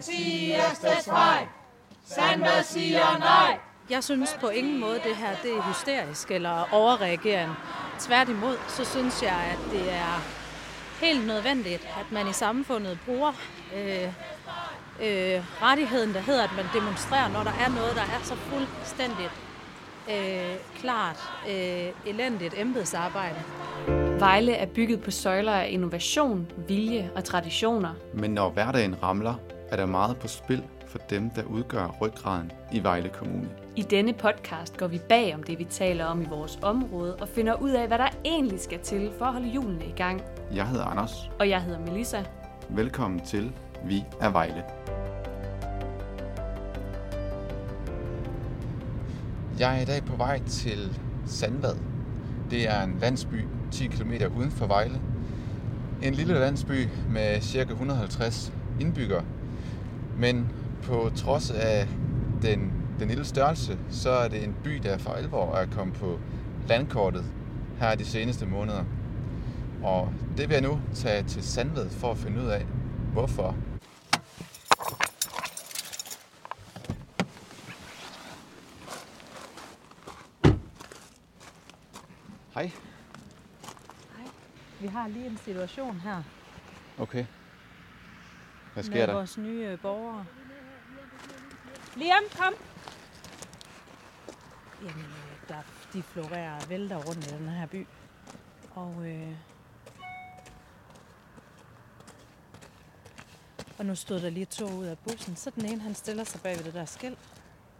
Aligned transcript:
Mathias 0.00 1.08
vej. 1.08 1.46
Sandvad 2.04 2.62
siger 2.62 3.18
nej. 3.18 3.58
Jeg 3.90 4.04
synes 4.04 4.36
på 4.40 4.48
ingen 4.48 4.80
måde, 4.80 4.94
det 4.94 5.16
her 5.16 5.36
det 5.42 5.56
er 5.56 5.62
hysterisk 5.62 6.30
eller 6.30 6.74
overreagerende. 6.74 7.54
Tværtimod, 7.98 8.56
så 8.68 8.84
synes 8.84 9.22
jeg, 9.22 9.38
at 9.52 9.72
det 9.72 9.92
er 9.92 10.22
helt 11.00 11.26
nødvendigt, 11.26 11.88
at 12.00 12.12
man 12.12 12.28
i 12.28 12.32
samfundet 12.32 12.98
bruger 13.06 13.32
øh, 13.76 14.04
øh, 15.02 15.42
rettigheden, 15.62 16.14
der 16.14 16.20
hedder, 16.20 16.44
at 16.44 16.56
man 16.56 16.64
demonstrerer, 16.74 17.28
når 17.28 17.42
der 17.42 17.52
er 17.64 17.68
noget, 17.68 17.96
der 17.96 18.02
er 18.02 18.22
så 18.22 18.34
fuldstændigt 18.34 19.32
øh, 20.10 20.56
klart 20.80 21.32
øh, 21.48 21.88
elendigt 22.06 22.54
embedsarbejde. 22.58 23.42
Vejle 24.18 24.52
er 24.52 24.66
bygget 24.66 25.00
på 25.02 25.10
søjler 25.10 25.52
af 25.52 25.68
innovation, 25.70 26.46
vilje 26.68 27.10
og 27.16 27.24
traditioner. 27.24 27.94
Men 28.14 28.30
når 28.30 28.50
hverdagen 28.50 29.02
ramler, 29.02 29.34
er 29.70 29.76
der 29.76 29.86
meget 29.86 30.16
på 30.16 30.28
spil 30.28 30.62
for 30.86 30.98
dem, 30.98 31.30
der 31.30 31.42
udgør 31.42 31.96
ryggraden 32.00 32.52
i 32.72 32.82
Vejle 32.82 33.08
Kommune. 33.08 33.48
I 33.76 33.82
denne 33.82 34.12
podcast 34.12 34.76
går 34.76 34.86
vi 34.86 35.00
bag 35.08 35.34
om 35.34 35.42
det, 35.42 35.58
vi 35.58 35.64
taler 35.64 36.04
om 36.04 36.22
i 36.22 36.26
vores 36.28 36.58
område, 36.62 37.16
og 37.16 37.28
finder 37.28 37.54
ud 37.54 37.70
af, 37.70 37.86
hvad 37.86 37.98
der 37.98 38.08
egentlig 38.24 38.60
skal 38.60 38.78
til 38.78 39.10
for 39.18 39.24
at 39.24 39.32
holde 39.32 39.48
julene 39.48 39.84
i 39.86 39.92
gang. 39.96 40.22
Jeg 40.54 40.68
hedder 40.68 40.84
Anders. 40.84 41.30
Og 41.38 41.48
jeg 41.48 41.62
hedder 41.62 41.78
Melissa. 41.78 42.22
Velkommen 42.68 43.20
til 43.20 43.52
Vi 43.84 44.04
er 44.20 44.30
Vejle. 44.30 44.64
Jeg 49.58 49.76
er 49.76 49.82
i 49.82 49.84
dag 49.84 50.04
på 50.04 50.16
vej 50.16 50.40
til 50.46 50.98
Sandvad. 51.26 51.76
Det 52.50 52.68
er 52.68 52.82
en 52.82 52.98
landsby 53.00 53.44
10 53.70 53.86
km 53.86 54.12
uden 54.38 54.50
for 54.50 54.66
Vejle. 54.66 55.00
En 56.02 56.14
lille 56.14 56.34
landsby 56.34 56.88
med 57.08 57.40
ca. 57.40 57.60
150 57.60 58.52
indbyggere. 58.80 59.24
Men 60.20 60.48
på 60.82 61.10
trods 61.16 61.50
af 61.50 61.88
den, 62.42 62.72
den 62.98 63.08
lille 63.08 63.24
størrelse, 63.24 63.78
så 63.90 64.10
er 64.10 64.28
det 64.28 64.44
en 64.44 64.56
by, 64.64 64.70
der 64.70 64.98
for 64.98 65.10
alvor 65.10 65.54
er 65.54 65.66
kommet 65.66 65.96
på 65.96 66.20
landkortet 66.68 67.24
her 67.78 67.94
de 67.94 68.04
seneste 68.04 68.46
måneder. 68.46 68.84
Og 69.82 70.12
det 70.36 70.48
vil 70.48 70.54
jeg 70.54 70.62
nu 70.62 70.80
tage 70.94 71.22
til 71.22 71.42
Sandved 71.42 71.90
for 71.90 72.10
at 72.10 72.16
finde 72.18 72.42
ud 72.42 72.46
af, 72.46 72.66
hvorfor. 73.12 73.56
Hej. 82.54 82.70
Hej. 84.16 84.26
Vi 84.80 84.86
har 84.86 85.08
lige 85.08 85.26
en 85.26 85.38
situation 85.44 86.00
her 86.00 86.22
Okay. 86.98 87.24
Hvad 88.74 88.82
sker 88.82 88.94
med 88.94 89.06
der? 89.06 89.14
vores 89.14 89.38
nye 89.38 89.66
øh, 89.66 89.80
borgere. 89.80 90.26
Liam, 91.96 92.22
kom! 92.38 92.54
Jamen, 94.82 95.04
øh, 95.04 95.48
der, 95.48 95.62
de 95.92 96.02
florerer 96.02 96.66
vælter 96.68 96.96
rundt 96.96 97.26
i 97.26 97.30
den 97.34 97.48
her 97.48 97.66
by. 97.66 97.86
Og, 98.74 98.94
øh, 99.06 99.32
og 103.78 103.86
nu 103.86 103.94
stod 103.94 104.20
der 104.20 104.30
lige 104.30 104.46
to 104.46 104.66
ud 104.66 104.86
af 104.86 104.98
bussen. 104.98 105.36
Så 105.36 105.50
den 105.50 105.64
ene, 105.64 105.80
han 105.80 105.94
stiller 105.94 106.24
sig 106.24 106.40
bag 106.40 106.56
ved 106.56 106.64
det 106.64 106.74
der 106.74 106.84
skilt. 106.84 107.18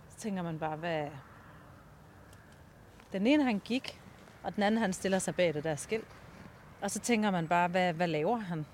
Så 0.08 0.16
tænker 0.18 0.42
man 0.42 0.58
bare, 0.58 0.76
hvad... 0.76 1.08
Den 3.12 3.26
ene, 3.26 3.44
han 3.44 3.58
gik, 3.58 4.00
og 4.42 4.54
den 4.54 4.62
anden, 4.62 4.80
han 4.80 4.92
stiller 4.92 5.18
sig 5.18 5.34
bag 5.34 5.54
det 5.54 5.64
der 5.64 5.76
skilt. 5.76 6.08
Og 6.80 6.90
så 6.90 6.98
tænker 6.98 7.30
man 7.30 7.48
bare, 7.48 7.68
hvad, 7.68 7.92
hvad 7.92 8.08
laver 8.08 8.36
han? 8.36 8.66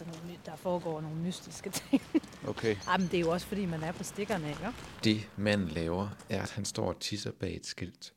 Altså, 0.00 0.20
nogle- 0.20 0.38
der 0.46 0.56
foregår 0.56 1.00
nogle 1.00 1.16
mystiske 1.16 1.70
ting. 1.70 2.02
Okay. 2.48 2.76
Jamen, 2.88 3.06
det 3.06 3.14
er 3.14 3.20
jo 3.20 3.30
også, 3.30 3.46
fordi 3.46 3.66
man 3.66 3.82
er 3.82 3.92
på 3.92 4.04
stikkerne, 4.04 4.48
ikke? 4.48 4.68
Det 5.04 5.30
manden 5.36 5.68
laver, 5.68 6.08
er, 6.28 6.42
at 6.42 6.50
han 6.50 6.64
står 6.64 6.88
og 6.88 7.00
tisser 7.00 7.32
bag 7.32 7.56
et 7.56 7.66
skilt. 7.66 8.12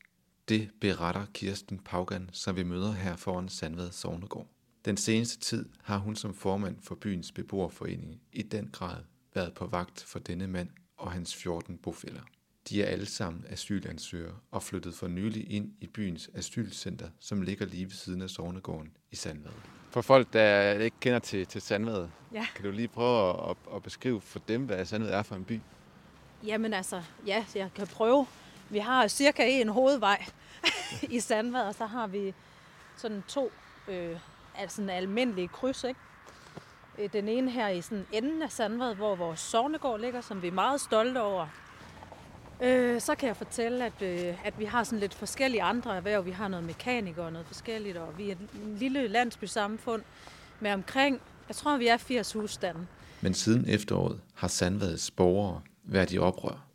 Det 0.49 0.69
beretter 0.81 1.25
Kirsten 1.33 1.79
Paugan, 1.79 2.29
som 2.33 2.55
vi 2.55 2.63
møder 2.63 2.91
her 2.91 3.15
foran 3.15 3.49
Sandved 3.49 3.91
Sognegård. 3.91 4.47
Den 4.85 4.97
seneste 4.97 5.39
tid 5.39 5.69
har 5.83 5.97
hun 5.97 6.15
som 6.15 6.33
formand 6.33 6.77
for 6.81 6.95
byens 6.95 7.31
beboerforening 7.31 8.21
i 8.33 8.41
den 8.41 8.69
grad 8.71 8.97
været 9.35 9.53
på 9.53 9.67
vagt 9.67 10.03
for 10.03 10.19
denne 10.19 10.47
mand 10.47 10.69
og 10.97 11.11
hans 11.11 11.35
14 11.35 11.77
bofælder. 11.77 12.21
De 12.69 12.83
er 12.83 12.87
alle 12.87 13.05
sammen 13.05 13.45
asylansøgere 13.49 14.33
og 14.51 14.63
flyttet 14.63 14.93
for 14.95 15.07
nylig 15.07 15.51
ind 15.51 15.71
i 15.81 15.87
byens 15.87 16.29
asylcenter, 16.33 17.09
som 17.19 17.41
ligger 17.41 17.65
lige 17.65 17.85
ved 17.85 17.91
siden 17.91 18.21
af 18.21 18.29
Sognegården 18.29 18.91
i 19.11 19.15
Sandvad. 19.15 19.51
For 19.89 20.01
folk, 20.01 20.33
der 20.33 20.71
ikke 20.71 20.97
kender 20.99 21.19
til, 21.19 21.45
til 21.47 21.61
Sandvad, 21.61 22.07
Ja. 22.33 22.47
kan 22.55 22.65
du 22.65 22.71
lige 22.71 22.87
prøve 22.87 23.29
at, 23.29 23.49
at, 23.49 23.75
at 23.75 23.83
beskrive 23.83 24.21
for 24.21 24.39
dem, 24.39 24.65
hvad 24.65 24.85
Sandvad 24.85 25.11
er 25.11 25.23
for 25.23 25.35
en 25.35 25.43
by? 25.45 25.59
Jamen 26.45 26.73
altså, 26.73 27.03
ja, 27.27 27.45
jeg 27.55 27.69
kan 27.75 27.87
prøve. 27.87 28.27
Vi 28.69 28.79
har 28.79 29.07
cirka 29.07 29.43
en 29.47 29.69
hovedvej 29.69 30.25
i 31.09 31.19
Sandvad, 31.19 31.61
og 31.61 31.75
så 31.75 31.85
har 31.85 32.07
vi 32.07 32.33
sådan 32.97 33.23
to 33.27 33.51
øh, 33.87 34.17
altså 34.55 34.81
en 34.81 34.89
almindelige 34.89 35.47
kryds, 35.47 35.83
ikke? 35.83 35.99
Øh, 36.97 37.13
Den 37.13 37.27
ene 37.27 37.51
her 37.51 37.67
i 37.69 37.81
sådan 37.81 38.05
enden 38.11 38.41
af 38.41 38.51
Sandvad, 38.51 38.95
hvor 38.95 39.15
vores 39.15 39.39
sovnegård 39.39 39.99
ligger, 39.99 40.21
som 40.21 40.41
vi 40.41 40.47
er 40.47 40.51
meget 40.51 40.81
stolte 40.81 41.21
over. 41.21 41.47
Øh, 42.61 43.01
så 43.01 43.15
kan 43.15 43.27
jeg 43.27 43.37
fortælle, 43.37 43.85
at, 43.85 44.01
øh, 44.01 44.45
at 44.47 44.59
vi 44.59 44.65
har 44.65 44.83
sådan 44.83 44.99
lidt 44.99 45.13
forskellige 45.13 45.63
andre 45.63 45.95
erhverv. 45.95 46.25
Vi 46.25 46.31
har 46.31 46.47
noget 46.47 46.65
mekaniker 46.65 47.23
og 47.23 47.31
noget 47.31 47.47
forskelligt, 47.47 47.97
og 47.97 48.17
vi 48.17 48.29
er 48.29 48.35
en 48.35 48.77
lille 48.77 49.07
landsbysamfund 49.07 50.01
med 50.59 50.71
omkring, 50.71 51.21
jeg 51.47 51.55
tror, 51.55 51.77
vi 51.77 51.87
er 51.87 51.97
80 51.97 52.33
husstande. 52.33 52.87
Men 53.21 53.33
siden 53.33 53.69
efteråret 53.69 54.19
har 54.33 54.47
Sandvads 54.47 55.11
borgere 55.11 55.61
været 55.83 56.13
i 56.13 56.17
oprør. 56.17 56.65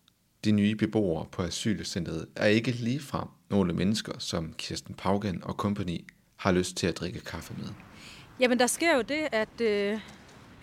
De 0.44 0.52
nye 0.52 0.76
beboere 0.76 1.26
på 1.32 1.42
asylcentret 1.42 2.26
er 2.36 2.47
ikke 2.47 2.70
ligefrem 2.70 3.28
nogle 3.50 3.72
mennesker, 3.72 4.12
som 4.18 4.53
Kirsten 4.58 4.94
Paugen 4.94 5.44
og 5.44 5.56
kompagni 5.56 6.06
har 6.36 6.53
lyst 6.53 6.76
til 6.76 6.86
at 6.86 6.97
drikke 6.97 7.20
kaffe 7.20 7.54
med. 7.58 7.68
Jamen, 8.41 8.58
der 8.58 8.66
sker 8.66 8.97
jo 8.97 9.03
det, 9.03 9.28
at, 9.32 9.60
øh, 9.60 10.00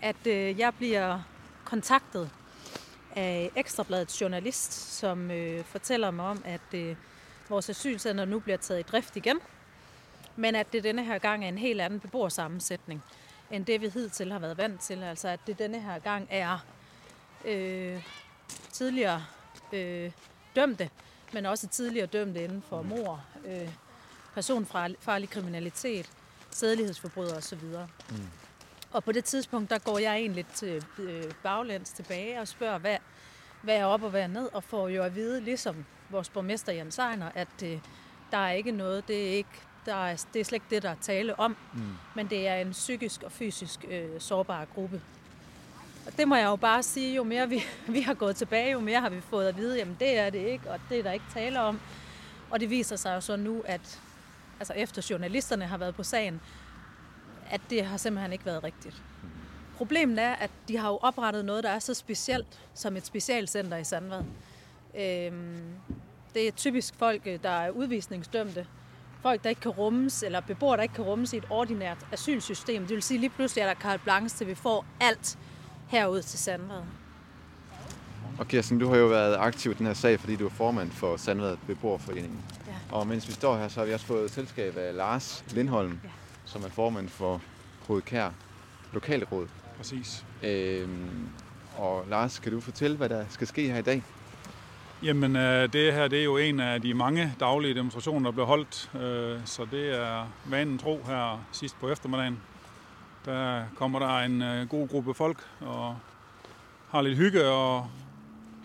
at 0.02 0.26
øh, 0.26 0.58
jeg 0.58 0.72
bliver 0.78 1.20
kontaktet 1.64 2.30
af 3.16 3.50
Ekstrabladets 3.56 4.20
journalist, 4.20 4.72
som 4.72 5.30
øh, 5.30 5.64
fortæller 5.64 6.10
mig 6.10 6.26
om, 6.26 6.42
at 6.44 6.74
øh, 6.74 6.96
vores 7.48 7.70
asylcenter 7.70 8.24
nu 8.24 8.38
bliver 8.38 8.56
taget 8.56 8.80
i 8.80 8.82
drift 8.82 9.16
igen, 9.16 9.40
men 10.36 10.54
at 10.54 10.72
det 10.72 10.84
denne 10.84 11.04
her 11.04 11.18
gang 11.18 11.44
er 11.44 11.48
en 11.48 11.58
helt 11.58 11.80
anden 11.80 12.00
beboersammensætning, 12.00 13.02
end 13.50 13.66
det 13.66 13.80
vi 13.80 13.88
hidtil 13.88 14.32
har 14.32 14.38
været 14.38 14.58
vant 14.58 14.80
til. 14.80 15.02
Altså, 15.02 15.28
at 15.28 15.40
det 15.46 15.58
denne 15.58 15.80
her 15.80 15.98
gang 15.98 16.26
er 16.30 16.58
øh, 17.44 18.02
tidligere 18.72 19.24
øh, 19.72 20.10
dømte, 20.56 20.90
men 21.32 21.46
også 21.46 21.68
tidligere 21.68 22.06
dømte 22.06 22.44
inden 22.44 22.62
for 22.68 22.82
mor, 22.82 23.24
øh, 23.46 23.68
personfarlig 24.34 25.30
kriminalitet, 25.30 26.10
sædelighedsforbrydere 26.50 27.36
osv. 27.36 27.62
Mm. 28.10 28.16
Og 28.94 29.04
på 29.04 29.12
det 29.12 29.24
tidspunkt, 29.24 29.70
der 29.70 29.78
går 29.78 29.98
jeg 29.98 30.16
egentlig 30.16 30.46
til 30.54 30.84
øh, 30.98 31.24
baglæns 31.42 31.90
tilbage 31.90 32.40
og 32.40 32.48
spørger, 32.48 32.78
hvad, 32.78 32.96
hvad 33.62 33.76
er 33.76 33.84
op 33.84 34.02
og 34.02 34.10
hvad 34.10 34.22
er 34.22 34.26
ned, 34.26 34.48
og 34.52 34.64
får 34.64 34.88
jo 34.88 35.02
at 35.02 35.14
vide, 35.14 35.40
ligesom 35.40 35.84
vores 36.10 36.28
borgmester 36.28 36.72
Jens 36.72 36.98
Ejner, 36.98 37.30
at 37.34 37.62
øh, 37.64 37.78
der 38.30 38.38
er 38.38 38.50
ikke 38.50 38.72
noget, 38.72 39.08
det 39.08 39.28
er, 39.28 39.32
ikke, 39.36 39.50
der 39.86 39.94
er, 39.94 40.24
det 40.32 40.40
er 40.40 40.44
slet 40.44 40.56
ikke 40.56 40.66
det, 40.70 40.82
der 40.82 40.90
er 40.90 40.96
tale 41.00 41.38
om, 41.38 41.56
mm. 41.72 41.80
men 42.14 42.26
det 42.26 42.48
er 42.48 42.56
en 42.56 42.70
psykisk 42.70 43.22
og 43.22 43.32
fysisk 43.32 43.84
øh, 43.88 44.20
sårbar 44.20 44.64
gruppe. 44.74 45.00
Og 46.06 46.16
det 46.16 46.28
må 46.28 46.36
jeg 46.36 46.46
jo 46.46 46.56
bare 46.56 46.82
sige, 46.82 47.14
jo 47.14 47.24
mere 47.24 47.48
vi, 47.48 47.62
vi 47.96 48.00
har 48.00 48.14
gået 48.14 48.36
tilbage, 48.36 48.72
jo 48.72 48.80
mere 48.80 49.00
har 49.00 49.10
vi 49.10 49.20
fået 49.20 49.48
at 49.48 49.56
vide, 49.56 49.78
jamen 49.78 49.96
det 50.00 50.18
er 50.18 50.30
det 50.30 50.46
ikke, 50.46 50.70
og 50.70 50.80
det 50.88 50.98
er 50.98 51.02
der 51.02 51.12
ikke 51.12 51.26
tale 51.34 51.60
om. 51.60 51.80
Og 52.50 52.60
det 52.60 52.70
viser 52.70 52.96
sig 52.96 53.14
jo 53.14 53.20
så 53.20 53.36
nu, 53.36 53.62
at 53.66 54.00
altså 54.60 54.72
efter 54.72 55.06
journalisterne 55.10 55.66
har 55.66 55.78
været 55.78 55.94
på 55.94 56.02
sagen, 56.02 56.40
at 57.50 57.60
det 57.70 57.84
har 57.86 57.96
simpelthen 57.96 58.32
ikke 58.32 58.46
været 58.46 58.64
rigtigt. 58.64 59.02
Problemet 59.76 60.18
er, 60.18 60.32
at 60.32 60.50
de 60.68 60.76
har 60.76 60.88
jo 60.88 60.96
oprettet 61.02 61.44
noget, 61.44 61.64
der 61.64 61.70
er 61.70 61.78
så 61.78 61.94
specielt 61.94 62.60
som 62.74 62.96
et 62.96 63.06
specialcenter 63.06 63.76
i 63.76 63.84
Sandvad. 63.84 64.22
Øhm, 64.98 65.62
det 66.34 66.48
er 66.48 66.52
typisk 66.52 66.94
folk, 66.98 67.22
øh, 67.26 67.38
der 67.42 67.48
er 67.50 67.70
udvisningsdømte. 67.70 68.66
Folk, 69.22 69.42
der 69.44 69.48
ikke 69.48 69.60
kan 69.60 69.70
rummes, 69.70 70.22
eller 70.22 70.40
beboere, 70.40 70.76
der 70.76 70.82
ikke 70.82 70.94
kan 70.94 71.04
rummes 71.04 71.32
i 71.32 71.36
et 71.36 71.44
ordinært 71.50 72.06
asylsystem. 72.12 72.82
Det 72.82 72.94
vil 72.94 73.02
sige, 73.02 73.20
lige 73.20 73.30
pludselig 73.30 73.62
er 73.62 73.66
der 73.66 73.74
carte 73.74 74.02
blanche, 74.02 74.38
til 74.38 74.46
vi 74.46 74.54
får 74.54 74.86
alt 75.00 75.38
herud 75.88 76.22
til 76.22 76.38
Sandvad. 76.38 76.82
Og 78.38 78.48
Kirsten, 78.48 78.78
du 78.78 78.88
har 78.88 78.96
jo 78.96 79.06
været 79.06 79.36
aktiv 79.36 79.70
i 79.70 79.74
den 79.74 79.86
her 79.86 79.94
sag, 79.94 80.20
fordi 80.20 80.36
du 80.36 80.46
er 80.46 80.50
formand 80.50 80.90
for 80.90 81.16
Sandvad 81.16 81.56
Beboerforeningen. 81.66 82.44
Ja. 82.66 82.96
Og 82.96 83.06
mens 83.06 83.28
vi 83.28 83.32
står 83.32 83.56
her, 83.56 83.68
så 83.68 83.80
har 83.80 83.86
vi 83.86 83.92
også 83.92 84.06
fået 84.06 84.30
selskab 84.30 84.76
af 84.76 84.96
Lars 84.96 85.44
Lindholm, 85.50 86.00
Ja. 86.04 86.08
Som 86.44 86.64
er 86.64 86.68
formand 86.68 87.08
for 87.08 87.40
Hovedkær 87.86 88.30
Lokalråd. 88.92 89.46
Præcis. 89.76 90.24
Øhm, 90.42 91.28
og 91.76 92.04
Lars, 92.08 92.38
kan 92.38 92.52
du 92.52 92.60
fortælle, 92.60 92.96
hvad 92.96 93.08
der 93.08 93.24
skal 93.28 93.46
ske 93.46 93.70
her 93.70 93.78
i 93.78 93.82
dag? 93.82 94.02
Jamen, 95.02 95.36
øh, 95.36 95.72
det 95.72 95.92
her 95.92 96.08
det 96.08 96.20
er 96.20 96.24
jo 96.24 96.36
en 96.36 96.60
af 96.60 96.82
de 96.82 96.94
mange 96.94 97.34
daglige 97.40 97.74
demonstrationer, 97.74 98.30
der 98.30 98.32
bliver 98.32 98.46
holdt. 98.46 98.90
Øh, 98.94 99.40
så 99.44 99.66
det 99.70 100.00
er 100.00 100.26
vanen 100.44 100.78
tro 100.78 101.00
her 101.06 101.46
sidst 101.52 101.80
på 101.80 101.90
eftermiddagen. 101.90 102.40
Der 103.24 103.64
kommer 103.76 103.98
der 103.98 104.18
en 104.18 104.42
øh, 104.42 104.68
god 104.68 104.88
gruppe 104.88 105.14
folk 105.14 105.38
og 105.60 105.96
har 106.90 107.02
lidt 107.02 107.18
hygge 107.18 107.46
og, 107.48 107.86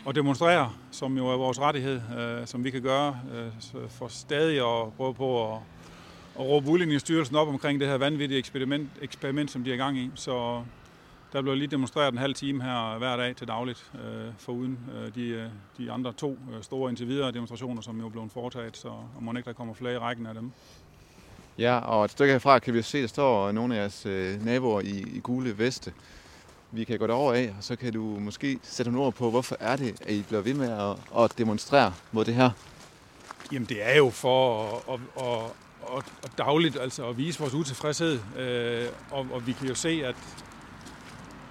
og 0.06 0.16
demonstrere, 0.16 0.72
som 0.92 1.18
jo 1.18 1.28
er 1.28 1.38
vores 1.38 1.60
rettighed, 1.60 2.02
øh, 2.20 2.48
som 2.48 2.64
vi 2.64 2.72
kan 2.72 2.82
gøre 2.82 3.20
øh, 3.34 3.90
for 3.90 4.08
stadig 4.08 4.58
at 4.58 4.94
prøve 4.94 5.14
på 5.14 5.54
at, 5.54 5.60
at 6.40 6.46
råbe 6.46 6.70
udligningsstyrelsen 6.70 7.36
op 7.36 7.48
omkring 7.48 7.80
det 7.80 7.88
her 7.88 7.98
vanvittige 7.98 8.38
eksperiment, 8.38 8.90
eksperiment, 9.02 9.52
som 9.52 9.64
de 9.64 9.70
er 9.70 9.74
i 9.74 9.78
gang 9.78 9.98
i. 9.98 10.12
Så 10.16 10.64
der 11.34 11.42
bliver 11.42 11.56
lige 11.56 11.68
demonstreret 11.68 12.12
en 12.12 12.18
halv 12.18 12.34
time 12.34 12.64
her 12.64 12.98
hver 12.98 13.18
dag 13.18 13.36
til 13.36 13.48
dagligt, 13.48 13.92
øh, 13.96 14.34
foruden 14.38 14.80
øh, 14.96 15.16
de, 15.16 15.28
øh, 15.28 15.48
de 15.78 15.92
andre 15.92 16.14
to 16.14 16.38
øh, 16.54 16.64
store 16.64 16.90
indtil 16.90 17.08
videre 17.08 17.32
demonstrationer, 17.32 17.82
som 17.82 18.00
jo 18.00 18.10
blevet 18.10 18.32
foretaget, 18.32 18.78
så 18.78 18.92
må 19.20 19.32
ikke 19.32 19.48
der 19.48 19.54
kommer 19.54 19.74
flere 19.74 19.94
i 19.94 19.98
rækken 19.98 20.26
af 20.26 20.34
dem. 20.34 20.52
Ja, 21.58 21.78
og 21.78 22.06
et 22.06 22.12
stykke 22.12 22.32
herfra 22.32 22.60
kan 22.60 22.74
vi 22.74 22.82
se, 22.82 22.98
at 22.98 23.02
der 23.02 23.08
står 23.08 23.52
nogle 23.52 23.76
af 23.76 23.80
jeres 23.80 24.06
øh, 24.06 24.46
naboer 24.46 24.82
i, 24.82 25.06
i 25.16 25.20
gule 25.20 25.58
veste. 25.58 25.94
Vi 26.72 26.84
kan 26.84 27.00
gå 27.00 27.08
derover 27.08 27.34
af, 27.34 27.54
og 27.58 27.64
så 27.64 27.76
kan 27.76 27.94
du 27.94 28.02
måske 28.02 28.60
sætte 28.64 28.92
nogle 28.92 29.06
ord 29.06 29.14
på, 29.14 29.30
hvorfor 29.30 29.58
er 29.60 29.76
det, 29.76 30.02
at 30.02 30.14
I 30.14 30.24
bliver 30.28 30.42
ved 30.42 30.54
med 30.54 30.72
at, 30.72 31.24
at 31.24 31.38
demonstrere 31.38 31.94
mod 32.12 32.26
det 32.26 32.34
her? 32.34 32.50
Jamen 33.52 33.68
det 33.68 33.90
er 33.90 33.98
jo 33.98 34.10
for 34.10 34.66
at, 34.66 34.94
at, 34.94 35.26
at, 35.26 35.52
og, 35.90 36.04
og 36.24 36.30
dagligt 36.38 36.78
altså 36.82 37.08
at 37.08 37.18
vise 37.18 37.40
vores 37.40 37.54
utilfredshed, 37.54 38.20
øh, 38.38 38.86
og, 39.12 39.28
og 39.32 39.48
vi 39.48 39.52
kan 39.52 39.68
jo 39.68 39.76
se, 39.76 40.02
at 40.06 40.16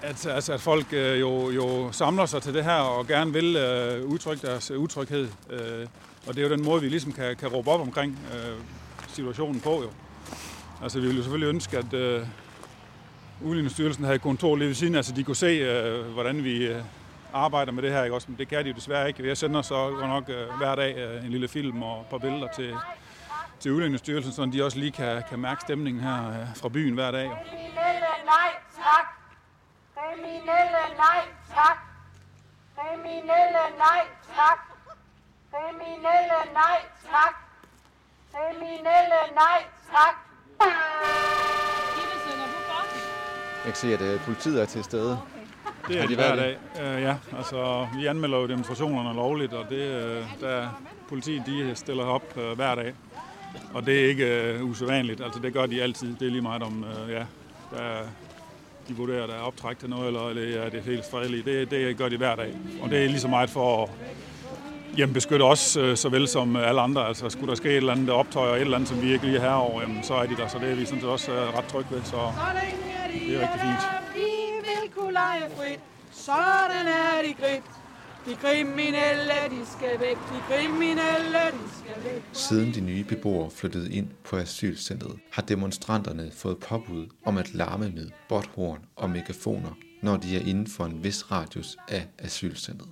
at, 0.03 0.27
altså, 0.27 0.53
at 0.53 0.61
folk 0.61 0.87
øh, 0.93 1.21
jo, 1.21 1.51
jo 1.51 1.93
samler 1.93 2.27
sig 2.27 2.43
til 2.43 2.55
det 2.55 2.65
her 2.65 2.73
og 2.73 3.07
gerne 3.07 3.33
vil 3.33 3.57
øh, 3.57 4.05
udtrykke 4.05 4.47
deres 4.47 4.71
utryghed. 4.71 5.29
Øh, 5.51 5.87
og 6.27 6.35
det 6.35 6.39
er 6.39 6.49
jo 6.49 6.55
den 6.55 6.65
måde, 6.65 6.83
vi 6.83 6.89
ligesom 6.89 7.13
kan, 7.13 7.37
kan 7.37 7.49
råbe 7.49 7.71
op 7.71 7.81
omkring 7.81 8.19
øh, 8.35 8.57
situationen 9.09 9.61
på. 9.61 9.83
Jo. 9.83 9.91
Altså, 10.83 10.99
vi 11.01 11.07
ville 11.07 11.17
jo 11.17 11.23
selvfølgelig 11.23 11.55
ønske, 11.55 11.79
at 11.79 11.95
øh, 11.95 12.27
Udligningsstyrelsen 13.45 14.05
havde 14.05 14.19
kontor 14.19 14.57
lige 14.57 14.69
ved 14.69 14.75
siden, 14.75 14.95
altså 14.95 15.13
de 15.13 15.25
kunne 15.25 15.37
se, 15.37 15.47
øh, 15.47 16.07
hvordan 16.07 16.45
vi 16.45 16.67
øh, 16.67 16.83
arbejder 17.33 17.73
med 17.73 17.83
det 17.83 17.93
her, 17.93 18.05
ikke 18.05 18.15
også? 18.15 18.27
Men 18.31 18.39
det 18.39 18.49
kan 18.49 18.65
de 18.65 18.69
jo 18.69 18.75
desværre 18.75 19.09
ikke. 19.09 19.29
Jeg 19.29 19.37
sender 19.37 19.63
så 19.63 19.91
nok 19.91 20.29
øh, 20.29 20.57
hver 20.59 20.75
dag 20.75 20.97
øh, 20.97 21.25
en 21.25 21.31
lille 21.31 21.49
film 21.49 21.83
og 21.83 22.01
et 22.01 22.07
par 22.07 22.19
billeder 22.19 22.49
til, 22.57 22.75
til 23.61 23.73
Udlændingsstyrelsen, 23.73 24.33
så 24.33 24.51
de 24.53 24.65
også 24.65 24.79
lige 24.79 24.91
kan, 24.91 25.23
kan 25.31 25.39
mærke 25.39 25.61
stemningen 25.61 26.03
her 26.03 26.29
øh, 26.29 26.57
fra 26.57 26.69
byen 26.69 26.95
hver 26.95 27.11
dag. 27.11 27.27
Nej, 27.27 28.51
tak! 28.85 29.07
Kriminelle, 29.97 30.83
nej 30.97 31.21
tak. 31.55 31.79
Kriminelle, 32.77 33.65
nej 33.79 34.03
tak. 34.37 34.59
Kriminelle, 35.53 36.39
nej 36.55 36.79
tak. 37.11 37.35
Kriminelle, 38.33 39.21
nej 39.35 39.65
tak. 39.93 40.15
Jeg 43.65 43.75
kan 43.75 43.75
se, 43.75 43.95
at 43.95 44.15
uh, 44.15 44.21
politiet 44.25 44.63
er 44.63 44.67
til 44.67 44.85
stede. 44.85 45.19
Det 45.89 46.01
er 46.01 46.07
de 46.07 46.15
hver 46.15 46.37
dag. 46.37 46.59
Uh, 46.75 47.03
ja, 47.03 47.17
altså 47.37 47.89
vi 47.95 48.07
anmelder 48.07 48.39
jo 48.39 48.47
demonstrationerne 48.47 49.15
lovligt, 49.15 49.53
og 49.53 49.71
det, 49.71 50.19
uh, 50.21 50.41
der 50.41 50.69
politiet 51.09 51.47
de 51.47 51.75
stiller 51.75 52.05
op 52.05 52.37
uh, 52.37 52.53
hver 52.53 52.75
dag. 52.75 52.95
Og 53.75 53.87
det 53.87 54.05
er 54.05 54.09
ikke 54.09 54.57
uh, 54.63 54.71
usædvanligt, 54.71 55.21
altså 55.21 55.41
det 55.41 55.53
gør 55.53 55.67
de 55.67 55.83
altid. 55.83 56.15
Det 56.21 56.27
er 56.27 56.31
lige 56.31 56.43
meget 56.43 56.63
om, 56.63 56.85
uh, 57.05 57.13
ja, 57.13 57.25
der 57.71 58.03
de 58.89 58.97
vurderer, 58.97 59.27
der 59.27 59.35
er 59.35 59.41
optræk 59.41 59.79
til 59.79 59.91
noget, 59.91 60.07
eller 60.07 60.29
det 60.35 60.67
er 60.67 60.69
det 60.69 60.83
helt 60.83 61.05
fredelige. 61.11 61.43
Det, 61.43 61.71
det 61.71 61.97
gør 61.97 62.09
de 62.09 62.17
hver 62.17 62.37
dag. 62.37 62.55
Og 62.83 62.91
det 62.91 63.05
er 63.05 63.09
lige 63.09 63.21
så 63.21 63.29
meget 63.29 63.51
for 63.51 63.83
at 63.83 63.91
jamen, 64.99 65.15
beskytte 65.15 65.43
os 65.43 65.77
øh, 65.77 65.97
såvel 65.97 66.29
som 66.29 66.57
alle 66.57 66.81
andre. 66.81 67.07
Altså 67.07 67.29
skulle 67.31 67.49
der 67.49 67.55
ske 67.55 67.69
et 67.69 67.77
eller 67.77 67.93
andet 67.93 68.11
optøj 68.11 68.49
og 68.49 68.57
et 68.57 68.61
eller 68.61 68.77
andet, 68.77 68.89
som 68.89 69.03
vi 69.03 69.13
ikke 69.13 69.25
lige 69.25 69.37
er 69.37 69.41
herover, 69.41 69.81
jamen, 69.81 70.05
så 70.05 70.15
er 70.15 70.27
de 70.27 70.37
der. 70.37 70.49
Så 70.49 70.59
det 70.59 70.71
er 70.71 70.75
vi 70.75 70.85
sådan 70.85 71.01
set 71.01 71.11
også 71.11 71.33
øh, 71.33 71.59
ret 71.59 71.65
trygge 71.65 71.91
ved. 71.91 72.03
Så 72.05 72.17
det 73.27 73.37
er 73.37 73.41
rigtig 73.41 73.61
fint. 73.61 73.83
Vi 74.15 74.21
vil 74.63 74.91
kunne 74.97 75.13
lege 75.13 75.43
frit. 75.57 75.81
Sådan 76.13 76.87
er 76.87 77.23
de 77.27 77.35
grib. 77.43 77.78
De 78.29 78.35
kriminelle, 78.35 79.33
de 79.51 79.67
skal 79.67 80.01
væk. 80.01 80.17
De 80.17 80.41
kriminelle, 80.49 81.39
de 81.53 81.69
skal 81.79 82.05
væk. 82.05 82.23
Siden 82.33 82.75
de 82.75 82.81
nye 82.81 83.05
beboere 83.05 83.51
flyttede 83.51 83.93
ind 83.93 84.09
på 84.25 84.37
asylcentret, 84.37 85.19
har 85.33 85.43
demonstranterne 85.43 86.31
fået 86.33 86.59
påbud 86.59 87.07
om 87.25 87.39
at 87.39 87.55
larme 87.55 87.91
med 87.91 88.11
botthorn 88.29 88.79
og 88.97 89.11
megafoner, 89.11 89.71
når 90.03 90.17
de 90.17 90.37
er 90.37 90.41
inden 90.41 90.67
for 90.67 90.85
en 90.85 91.05
vis 91.05 91.31
radius 91.33 91.77
af 91.89 92.07
asylcentret. 92.19 92.89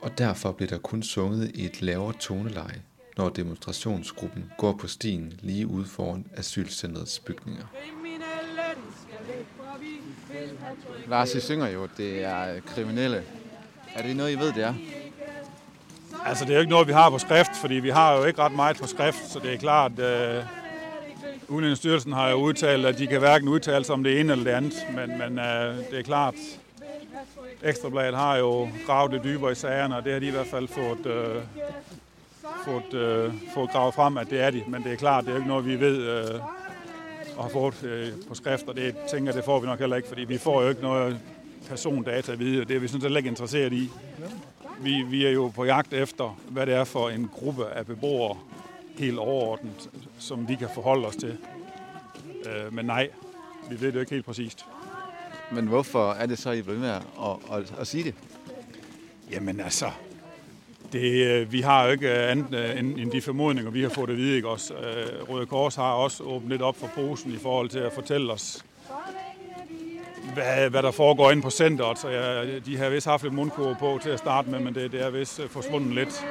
Og 0.00 0.18
derfor 0.18 0.52
bliver 0.52 0.68
der 0.68 0.78
kun 0.78 1.02
sunget 1.02 1.50
i 1.54 1.64
et 1.64 1.82
lavere 1.82 2.14
toneleje, 2.20 2.82
når 3.16 3.28
demonstrationsgruppen 3.28 4.44
går 4.58 4.72
på 4.72 4.86
stien 4.86 5.32
lige 5.40 5.66
ude 5.66 5.86
foran 5.86 6.26
asylcentrets 6.36 7.18
bygninger. 7.18 7.64
Lars, 11.08 11.34
I 11.34 11.40
synger 11.40 11.68
jo, 11.68 11.84
at 11.84 11.90
det 11.96 12.24
er 12.24 12.60
kriminelle. 12.60 13.24
Er 13.94 14.02
det 14.02 14.16
noget, 14.16 14.32
I 14.32 14.38
ved, 14.38 14.52
det 14.52 14.64
er? 14.64 14.74
Altså, 16.26 16.44
det 16.44 16.50
er 16.50 16.54
jo 16.54 16.60
ikke 16.60 16.70
noget, 16.72 16.88
vi 16.88 16.92
har 16.92 17.10
på 17.10 17.18
skrift, 17.18 17.56
fordi 17.60 17.74
vi 17.74 17.90
har 17.90 18.16
jo 18.16 18.24
ikke 18.24 18.42
ret 18.42 18.52
meget 18.52 18.76
på 18.76 18.86
skrift, 18.86 19.30
så 19.30 19.38
det 19.38 19.52
er 19.54 19.58
klart, 19.58 19.98
at 19.98 20.36
øh, 20.36 20.44
Udlændingsstyrelsen 21.48 22.12
har 22.12 22.30
jo 22.30 22.36
udtalt, 22.36 22.86
at 22.86 22.98
de 22.98 23.06
kan 23.06 23.18
hverken 23.18 23.48
udtale 23.48 23.84
sig 23.84 23.92
om 23.92 24.04
det 24.04 24.20
ene 24.20 24.32
eller 24.32 24.44
det 24.44 24.50
andet, 24.50 24.86
men, 24.94 25.18
men 25.18 25.38
øh, 25.38 25.76
det 25.90 25.98
er 25.98 26.02
klart, 26.02 26.34
Ekstrabladet 27.64 28.14
har 28.14 28.36
jo 28.36 28.68
gravet 28.86 29.12
det 29.12 29.24
dybere 29.24 29.52
i 29.52 29.54
sagerne, 29.54 29.96
og 29.96 30.04
det 30.04 30.12
har 30.12 30.20
de 30.20 30.26
i 30.26 30.30
hvert 30.30 30.46
fald 30.46 30.68
fået, 30.68 31.06
øh, 31.06 31.42
fået, 32.64 32.94
øh, 32.94 33.32
fået 33.54 33.70
gravet 33.70 33.94
frem, 33.94 34.16
at 34.16 34.30
det 34.30 34.40
er 34.40 34.50
de. 34.50 34.62
Men 34.68 34.84
det 34.84 34.92
er 34.92 34.96
klart, 34.96 35.24
det 35.24 35.30
er 35.30 35.32
jo 35.32 35.38
ikke 35.38 35.48
noget, 35.48 35.66
vi 35.66 35.80
ved 35.80 35.96
øh, 35.96 36.40
og 37.36 37.44
har 37.44 37.50
fået 37.50 37.84
øh, 37.84 38.08
på 38.28 38.34
skrift, 38.34 38.68
og 38.68 38.76
det 38.76 38.96
tænker 39.10 39.32
det 39.32 39.44
får 39.44 39.60
vi 39.60 39.66
nok 39.66 39.78
heller 39.78 39.96
ikke, 39.96 40.08
fordi 40.08 40.24
vi 40.24 40.38
får 40.38 40.62
jo 40.62 40.68
ikke 40.68 40.82
noget 40.82 41.20
persondata 41.72 42.32
at 42.32 42.38
vide, 42.38 42.60
og 42.60 42.68
det 42.68 42.76
er 42.76 42.80
vi 42.80 42.88
sådan 42.88 43.00
set 43.00 43.16
ikke 43.16 43.28
interesseret 43.28 43.72
i. 43.72 43.90
Vi, 44.80 45.02
vi 45.02 45.26
er 45.26 45.30
jo 45.30 45.48
på 45.48 45.64
jagt 45.64 45.92
efter, 45.92 46.38
hvad 46.48 46.66
det 46.66 46.74
er 46.74 46.84
for 46.84 47.08
en 47.08 47.30
gruppe 47.32 47.66
af 47.66 47.86
beboere, 47.86 48.36
helt 48.98 49.18
overordnet, 49.18 49.90
som 50.18 50.48
vi 50.48 50.54
kan 50.54 50.68
forholde 50.74 51.06
os 51.06 51.16
til. 51.16 51.38
Øh, 52.46 52.74
men 52.74 52.84
nej, 52.84 53.08
vi 53.70 53.80
ved 53.80 53.88
det 53.88 53.94
jo 53.94 54.00
ikke 54.00 54.12
helt 54.12 54.24
præcist. 54.24 54.64
Men 55.52 55.66
hvorfor 55.66 56.12
er 56.12 56.26
det 56.26 56.38
så, 56.38 56.50
I 56.50 56.62
bliver 56.62 56.78
med 56.78 56.88
at, 56.88 57.02
at, 57.52 57.74
at, 57.80 57.86
sige 57.86 58.04
det? 58.04 58.14
Jamen 59.30 59.60
altså, 59.60 59.90
det, 60.92 61.26
øh, 61.26 61.52
vi 61.52 61.60
har 61.60 61.84
jo 61.84 61.90
ikke 61.90 62.12
andet 62.12 62.54
øh, 62.54 62.78
end, 62.78 62.98
end 62.98 63.10
de 63.10 63.20
formodninger, 63.20 63.70
vi 63.70 63.82
har 63.82 63.88
fået 63.88 64.10
at 64.10 64.16
vide. 64.16 64.36
Ikke? 64.36 64.48
Også, 64.48 64.74
øh, 64.74 65.28
Røde 65.28 65.46
Kors 65.46 65.74
har 65.74 65.92
også 65.92 66.24
åbnet 66.24 66.50
lidt 66.50 66.62
op 66.62 66.76
for 66.76 66.90
posen 66.94 67.32
i 67.32 67.38
forhold 67.38 67.68
til 67.68 67.78
at 67.78 67.92
fortælle 67.92 68.32
os, 68.32 68.64
hvad, 70.34 70.70
hvad 70.70 70.82
der 70.82 70.90
foregår 70.90 71.30
inde 71.30 71.42
på 71.42 71.50
centret. 71.50 71.98
Så 71.98 72.08
jeg, 72.08 72.66
de 72.66 72.76
har 72.76 72.88
vist 72.88 73.06
haft 73.06 73.22
lidt 73.22 73.34
mundkurve 73.34 73.76
på 73.78 73.98
til 74.02 74.10
at 74.10 74.18
starte 74.18 74.50
med, 74.50 74.60
men 74.60 74.74
det, 74.74 74.92
det 74.92 75.02
er 75.02 75.10
vist 75.10 75.40
øh, 75.40 75.48
forsvundet 75.48 75.94
lidt. 75.94 76.26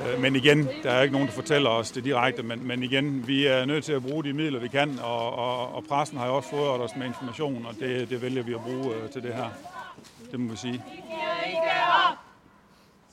Øh, 0.00 0.20
men 0.20 0.36
igen, 0.36 0.68
der 0.82 0.90
er 0.90 1.02
ikke 1.02 1.12
nogen, 1.12 1.28
der 1.28 1.34
fortæller 1.34 1.70
os 1.70 1.90
det 1.90 2.04
direkte, 2.04 2.42
men, 2.42 2.66
men 2.66 2.82
igen, 2.82 3.26
vi 3.26 3.46
er 3.46 3.64
nødt 3.64 3.84
til 3.84 3.92
at 3.92 4.02
bruge 4.02 4.24
de 4.24 4.32
midler, 4.32 4.60
vi 4.60 4.68
kan, 4.68 4.98
og, 5.02 5.34
og, 5.38 5.74
og 5.74 5.84
pressen 5.88 6.18
har 6.18 6.26
jo 6.26 6.36
også 6.36 6.50
fået 6.50 6.80
os 6.80 6.96
med 6.96 7.06
information, 7.06 7.66
og 7.66 7.74
det, 7.80 8.10
det 8.10 8.22
vælger 8.22 8.42
vi 8.42 8.54
at 8.54 8.60
bruge 8.60 8.94
øh, 8.94 9.10
til 9.10 9.22
det 9.22 9.34
her. 9.34 9.50
Det 10.30 10.40
må 10.40 10.50
vi 10.50 10.56
sige. 10.56 10.72
Vi 10.72 10.78
giver 10.78 11.46
ikke 11.46 11.70
op. 12.08 12.16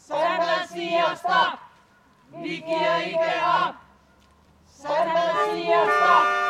Sandra 0.07 0.67
siger 0.73 1.15
stop. 1.15 1.59
Vi 2.43 2.49
giver 2.49 2.97
ikke 3.05 3.33
op. 3.65 3.75
Sandra 4.81 5.55
siger 5.55 5.85
stop. 5.99 6.47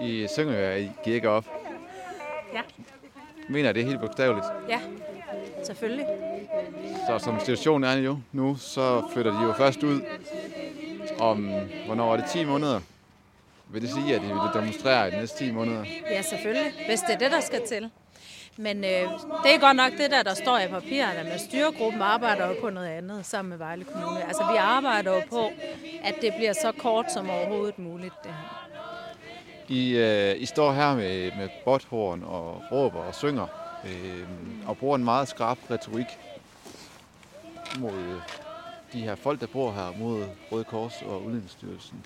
I 0.00 0.26
synger 0.28 0.68
at 0.70 0.80
I 0.80 0.90
giver 1.04 1.16
ikke 1.16 1.28
op. 1.28 1.44
Ja. 2.54 2.60
Mener 3.48 3.72
det 3.72 3.84
helt 3.84 4.00
bogstaveligt? 4.00 4.46
Ja, 4.68 4.80
selvfølgelig. 5.64 6.06
Så 7.06 7.18
som 7.18 7.40
situationen 7.40 7.90
er 7.90 7.94
jo 7.96 8.18
nu, 8.32 8.56
så 8.56 9.02
flytter 9.12 9.32
de 9.40 9.46
jo 9.46 9.52
først 9.52 9.82
ud 9.82 10.00
om, 11.20 11.50
hvornår 11.86 12.12
er 12.12 12.16
det, 12.16 12.26
10 12.30 12.44
måneder? 12.44 12.80
Vil 13.68 13.82
det 13.82 13.90
sige, 13.90 14.14
at 14.14 14.20
de 14.20 14.26
vil 14.26 14.50
demonstrere 14.54 15.08
i 15.08 15.10
de 15.10 15.16
næste 15.16 15.38
10 15.38 15.50
måneder? 15.50 15.84
Ja, 16.10 16.22
selvfølgelig. 16.22 16.72
Hvis 16.88 17.00
det 17.00 17.14
er 17.14 17.18
det, 17.18 17.30
der 17.30 17.40
skal 17.40 17.66
til. 17.66 17.90
Men 18.56 18.76
øh, 18.76 18.90
det 19.44 19.54
er 19.54 19.60
godt 19.60 19.76
nok 19.76 19.92
det 19.92 20.10
der, 20.10 20.22
der 20.22 20.34
står 20.34 20.58
i 20.58 20.68
papirerne, 20.68 21.30
men 21.30 21.38
styregruppen 21.38 22.02
arbejder 22.02 22.46
jo 22.46 22.54
på 22.60 22.70
noget 22.70 22.88
andet 22.88 23.26
sammen 23.26 23.48
med 23.48 23.58
Vejle 23.58 23.84
Kommune. 23.84 24.24
Altså 24.24 24.42
vi 24.52 24.56
arbejder 24.56 25.14
jo 25.14 25.22
på, 25.30 25.50
at 26.04 26.14
det 26.20 26.34
bliver 26.36 26.52
så 26.52 26.72
kort 26.78 27.12
som 27.12 27.30
overhovedet 27.30 27.78
muligt, 27.78 28.14
det 28.24 28.30
her. 28.30 28.61
I, 29.68 29.96
øh, 29.96 30.42
I 30.42 30.46
står 30.46 30.72
her 30.72 30.94
med, 30.94 31.32
med 31.36 31.48
botthorn 31.64 32.22
og 32.22 32.62
råber 32.72 33.00
og 33.00 33.14
synger, 33.14 33.46
øh, 33.84 34.28
og 34.66 34.76
bruger 34.76 34.96
en 34.96 35.04
meget 35.04 35.28
skarp 35.28 35.58
retorik 35.70 36.06
mod 37.78 37.92
øh, 37.92 38.20
de 38.92 39.00
her 39.00 39.14
folk, 39.14 39.40
der 39.40 39.46
bor 39.46 39.72
her, 39.72 39.92
mod 39.98 40.24
Røde 40.52 40.64
Kors 40.64 41.02
og 41.02 41.24
Udlændingsstyrelsen. 41.24 42.04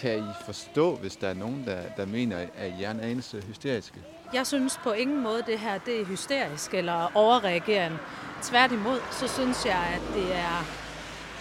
Kan 0.00 0.18
I 0.18 0.32
forstå, 0.44 0.96
hvis 0.96 1.16
der 1.16 1.28
er 1.28 1.34
nogen, 1.34 1.64
der, 1.66 1.80
der 1.96 2.06
mener, 2.06 2.36
at 2.56 2.72
I 2.80 2.82
er 2.82 2.90
en 2.90 3.00
anelse 3.00 3.42
hysteriske? 3.48 3.96
Jeg 4.32 4.46
synes 4.46 4.80
på 4.82 4.92
ingen 4.92 5.22
måde, 5.22 5.42
det 5.46 5.58
her 5.58 5.78
det 5.78 6.00
er 6.00 6.04
hysterisk 6.04 6.74
eller 6.74 7.10
overreagerende. 7.14 7.98
Tværtimod, 8.42 8.98
så 9.10 9.28
synes 9.28 9.64
jeg, 9.66 9.92
at 9.94 10.14
det 10.14 10.36
er 10.36 10.64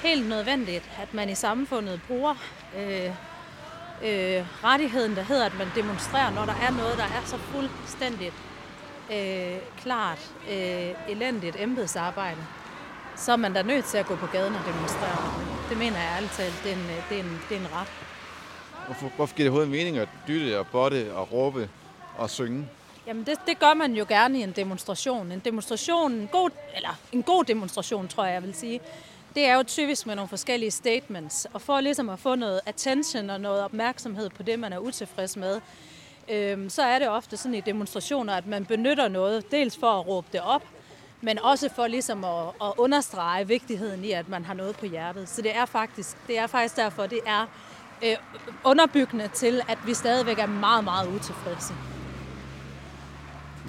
helt 0.02 0.30
nødvendigt, 0.30 0.92
at 1.02 1.14
man 1.14 1.30
i 1.30 1.36
samfundet 1.36 2.02
bruger 2.08 2.36
øh, 2.78 3.12
øh, 4.04 4.64
rettigheden, 4.64 5.16
der 5.16 5.22
hedder, 5.22 5.46
at 5.46 5.58
man 5.58 5.68
demonstrerer, 5.76 6.32
når 6.32 6.46
der 6.46 6.54
er 6.54 6.72
noget, 6.72 6.98
der 6.98 7.04
er 7.04 7.26
så 7.26 7.38
fuldstændigt 7.38 8.34
øh, 9.12 9.58
klart 9.78 10.32
øh, 10.52 10.92
elendigt 11.10 11.56
embedsarbejde, 11.60 12.42
så 13.16 13.32
er 13.32 13.36
man 13.36 13.54
da 13.54 13.62
nødt 13.62 13.86
til 13.86 13.98
at 13.98 14.06
gå 14.06 14.16
på 14.16 14.28
gaden 14.28 14.56
og 14.56 14.62
demonstrere. 14.74 15.34
Det 15.70 15.78
mener 15.78 15.98
jeg 15.98 16.14
ærligt 16.16 16.32
talt, 16.32 16.62
det 16.64 16.72
er 16.72 16.76
en, 16.76 16.82
øh, 16.82 17.10
det 17.10 17.20
er 17.20 17.24
en, 17.24 17.42
det 17.50 17.58
er 17.58 17.62
en 17.62 17.68
ret. 17.74 17.88
Hvorfor, 18.86 19.16
hvorfor 19.16 19.36
giver 19.36 19.46
det 19.46 19.52
overhovedet 19.52 19.72
mening 19.72 19.98
at 19.98 20.10
dytte 20.28 20.60
og 20.60 20.68
botte 20.68 21.14
og 21.14 21.32
råbe 21.32 21.70
og 22.18 22.30
synge? 22.30 22.68
Jamen 23.08 23.26
det, 23.26 23.38
det 23.48 23.60
gør 23.60 23.74
man 23.74 23.94
jo 23.94 24.06
gerne 24.10 24.40
i 24.40 24.42
en 24.42 24.52
demonstration. 24.52 25.32
En 25.32 25.40
demonstration, 25.40 26.12
en 26.12 26.28
god, 26.28 26.50
eller 26.76 27.00
en 27.12 27.24
god 27.24 27.44
demonstration, 27.44 28.08
tror 28.08 28.26
jeg, 28.26 28.34
jeg 28.34 28.44
vil 28.44 28.54
sige, 28.54 28.80
det 29.36 29.46
er 29.46 29.56
jo 29.56 29.64
typisk 29.64 30.08
med 30.08 30.16
nogle 30.16 30.30
forskellige 30.30 30.72
statements. 30.72 31.48
Og 31.54 31.62
for 31.62 31.80
ligesom 31.80 32.10
at 32.10 32.20
få 32.20 32.36
noget 32.36 32.62
attention 32.66 33.30
og 33.30 33.42
noget 33.42 33.64
opmærksomhed 33.64 34.30
på 34.30 34.44
det, 34.44 34.60
man 34.60 34.74
er 34.74 34.78
utilfreds 34.78 35.38
med, 35.38 35.62
øhm, 36.30 36.70
så 36.70 36.84
er 36.84 37.00
det 37.00 37.10
ofte 37.10 37.38
sådan 37.38 37.56
i 37.56 37.62
demonstrationer, 37.62 38.34
at 38.34 38.48
man 38.48 38.66
benytter 38.66 39.08
noget, 39.08 39.52
dels 39.52 39.78
for 39.78 40.00
at 40.00 40.08
råbe 40.08 40.28
det 40.32 40.42
op, 40.42 40.64
men 41.22 41.40
også 41.40 41.70
for 41.76 41.88
ligesom 41.88 42.24
at, 42.24 42.48
at 42.62 42.74
understrege 42.78 43.48
vigtigheden 43.48 44.06
i, 44.06 44.12
at 44.12 44.30
man 44.30 44.46
har 44.46 44.54
noget 44.54 44.78
på 44.78 44.86
hjertet. 44.86 45.30
Så 45.30 45.42
det 45.42 45.56
er 45.56 45.66
faktisk, 45.66 46.18
det 46.28 46.38
er 46.38 46.48
faktisk 46.48 46.76
derfor, 46.76 47.06
det 47.06 47.20
er 47.26 47.46
øh, 48.04 48.16
underbyggende 48.64 49.30
til, 49.34 49.62
at 49.70 49.78
vi 49.86 49.94
stadigvæk 49.94 50.40
er 50.40 50.46
meget, 50.46 50.84
meget 50.84 51.08
utilfredse. 51.08 51.74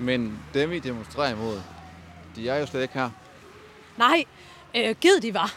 Men 0.01 0.39
dem, 0.55 0.73
I 0.73 0.79
demonstrerer 0.79 1.33
imod, 1.33 1.61
de 2.37 2.49
er 2.49 2.57
jo 2.57 2.67
slet 2.67 2.83
ikke 2.83 2.95
her. 2.95 3.11
Nej, 3.97 4.25
øh, 4.77 4.97
gid 5.01 5.21
de 5.21 5.35
var. 5.35 5.55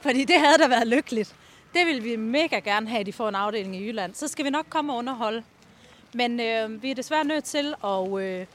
Fordi 0.00 0.24
det 0.24 0.38
havde 0.38 0.58
da 0.58 0.68
været 0.68 0.86
lykkeligt. 0.86 1.34
Det 1.74 1.86
vil 1.86 2.04
vi 2.04 2.16
mega 2.16 2.58
gerne 2.58 2.88
have, 2.88 3.00
at 3.00 3.06
de 3.06 3.12
får 3.12 3.28
en 3.28 3.34
afdeling 3.34 3.76
i 3.76 3.86
Jylland. 3.86 4.14
Så 4.14 4.28
skal 4.28 4.44
vi 4.44 4.50
nok 4.50 4.66
komme 4.68 4.92
og 4.92 4.98
underholde. 4.98 5.42
Men 6.14 6.40
øh, 6.40 6.82
vi 6.82 6.90
er 6.90 6.94
desværre 6.94 7.24
nødt 7.24 7.44
til 7.44 7.74
at, 7.84 8.20
øh, 8.20 8.46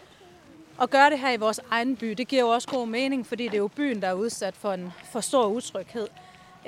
at 0.81 0.89
gøre 0.89 1.09
det 1.09 1.19
her 1.19 1.31
i 1.31 1.37
vores 1.37 1.59
egen 1.69 1.95
by. 1.95 2.11
Det 2.11 2.27
giver 2.27 2.41
jo 2.41 2.49
også 2.49 2.67
god 2.67 2.87
mening, 2.87 3.27
fordi 3.27 3.43
det 3.43 3.53
er 3.53 3.57
jo 3.57 3.67
byen, 3.67 4.01
der 4.01 4.07
er 4.07 4.13
udsat 4.13 4.55
for 4.55 4.73
en 4.73 4.93
for 5.11 5.21
stor 5.21 5.47
utryghed. 5.47 6.07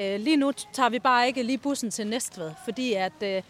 Øh, 0.02 0.20
lige 0.20 0.38
nu 0.38 0.52
tager 0.74 0.90
vi 0.90 1.00
bare 1.00 1.28
ikke 1.28 1.44
lige 1.44 1.58
bussen 1.58 1.92
til 1.92 2.08
Næstved, 2.08 2.52
fordi 2.66 2.94
at, 2.94 3.24
øh, 3.24 3.42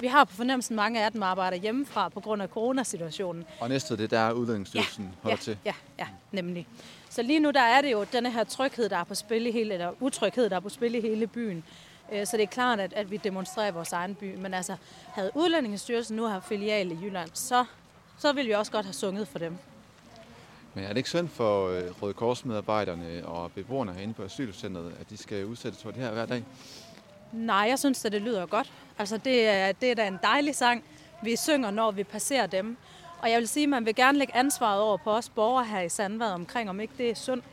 vi 0.00 0.06
har 0.06 0.24
på 0.24 0.34
fornemmelsen 0.34 0.76
mange 0.76 1.04
af 1.04 1.12
dem 1.12 1.22
arbejder 1.22 1.56
hjemmefra 1.56 2.08
på 2.08 2.20
grund 2.20 2.42
af 2.42 2.48
coronasituationen. 2.48 3.44
Og 3.60 3.68
næste 3.68 3.96
det 3.96 4.12
er 4.12 4.26
der 4.26 4.32
Udlændingsstyrelsen 4.32 5.14
holder 5.22 5.36
ja, 5.36 5.42
til. 5.42 5.58
Ja, 5.64 5.74
ja, 5.98 6.06
nemlig. 6.32 6.66
Så 7.10 7.22
lige 7.22 7.40
nu 7.40 7.50
der 7.50 7.60
er 7.60 7.80
det 7.80 7.92
jo 7.92 8.06
denne 8.12 8.30
her 8.30 8.44
tryghed, 8.44 8.88
der 8.88 8.96
er 8.96 9.04
på 9.04 9.14
spil 9.14 9.46
i 9.46 9.50
hele, 9.50 9.74
eller 9.74 9.92
utryghed, 10.00 10.50
der 10.50 10.56
er 10.56 10.60
på 10.60 10.68
spil 10.68 10.94
i 10.94 11.00
hele 11.00 11.26
byen. 11.26 11.64
Øh, 12.12 12.26
så 12.26 12.36
det 12.36 12.42
er 12.42 12.46
klart, 12.46 12.80
at, 12.80 12.92
at 12.92 13.10
vi 13.10 13.16
demonstrerer 13.16 13.68
i 13.68 13.72
vores 13.72 13.92
egen 13.92 14.14
by. 14.14 14.34
Men 14.36 14.54
altså, 14.54 14.76
havde 15.12 15.30
Udlændingsstyrelsen 15.34 16.16
nu 16.16 16.24
haft 16.24 16.44
filial 16.44 16.92
i 16.92 16.98
Jylland, 17.02 17.30
så, 17.32 17.64
så 18.18 18.32
ville 18.32 18.48
vi 18.48 18.54
også 18.54 18.72
godt 18.72 18.86
have 18.86 18.92
sunget 18.92 19.28
for 19.28 19.38
dem. 19.38 19.56
Men 20.74 20.84
er 20.84 20.88
det 20.88 20.96
ikke 20.96 21.08
synd 21.08 21.28
for 21.28 21.68
øh, 21.68 22.02
Røde 22.02 22.14
Korsmedarbejderne 22.14 23.26
og 23.26 23.52
beboerne 23.52 23.92
herinde 23.92 24.14
på 24.14 24.22
asylcentret, 24.22 24.92
at 25.00 25.10
de 25.10 25.16
skal 25.16 25.46
udsættes 25.46 25.82
for 25.82 25.90
det 25.90 26.02
her 26.02 26.12
hver 26.12 26.26
dag? 26.26 26.44
Nej, 27.32 27.66
jeg 27.68 27.78
synes 27.78 28.04
at 28.04 28.12
det 28.12 28.22
lyder 28.22 28.46
godt. 28.46 28.72
Altså, 28.98 29.16
det 29.16 29.48
er, 29.48 29.72
det 29.72 29.90
er 29.90 29.94
da 29.94 30.06
en 30.06 30.18
dejlig 30.22 30.54
sang, 30.54 30.84
vi 31.22 31.36
synger, 31.36 31.70
når 31.70 31.90
vi 31.90 32.04
passerer 32.04 32.46
dem. 32.46 32.76
Og 33.22 33.30
jeg 33.30 33.38
vil 33.38 33.48
sige, 33.48 33.62
at 33.62 33.68
man 33.68 33.86
vil 33.86 33.94
gerne 33.94 34.18
lægge 34.18 34.36
ansvaret 34.36 34.80
over 34.80 34.96
på 34.96 35.10
os 35.10 35.28
borgere 35.28 35.64
her 35.64 35.80
i 35.80 35.88
Sandvad 35.88 36.32
omkring, 36.32 36.70
om 36.70 36.80
ikke 36.80 36.94
det 36.98 37.10
er 37.10 37.14
sundt. 37.14 37.44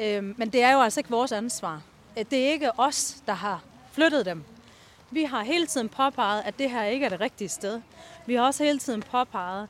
Øhm, 0.00 0.34
men 0.38 0.48
det 0.48 0.62
er 0.62 0.72
jo 0.72 0.80
altså 0.80 1.00
ikke 1.00 1.10
vores 1.10 1.32
ansvar. 1.32 1.82
Øh, 2.18 2.24
det 2.30 2.46
er 2.46 2.52
ikke 2.52 2.80
os, 2.80 3.16
der 3.26 3.32
har 3.32 3.62
flyttet 3.92 4.26
dem. 4.26 4.44
Vi 5.10 5.24
har 5.24 5.42
hele 5.42 5.66
tiden 5.66 5.88
påpeget, 5.88 6.42
at 6.44 6.58
det 6.58 6.70
her 6.70 6.84
ikke 6.84 7.06
er 7.06 7.10
det 7.10 7.20
rigtige 7.20 7.48
sted. 7.48 7.80
Vi 8.26 8.34
har 8.34 8.42
også 8.42 8.64
hele 8.64 8.78
tiden 8.78 9.02
påpeget, 9.02 9.68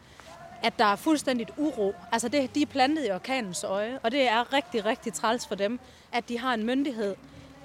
at 0.62 0.78
der 0.78 0.84
er 0.84 0.96
fuldstændigt 0.96 1.50
uro. 1.56 1.94
Altså 2.12 2.28
det, 2.28 2.54
de 2.54 2.62
er 2.62 2.66
plantet 2.66 3.06
i 3.08 3.10
orkanens 3.10 3.64
øje, 3.64 3.98
og 4.02 4.12
det 4.12 4.28
er 4.28 4.52
rigtig, 4.52 4.84
rigtig 4.84 5.12
træls 5.12 5.46
for 5.46 5.54
dem, 5.54 5.80
at 6.12 6.28
de 6.28 6.38
har 6.38 6.54
en 6.54 6.64
myndighed, 6.64 7.14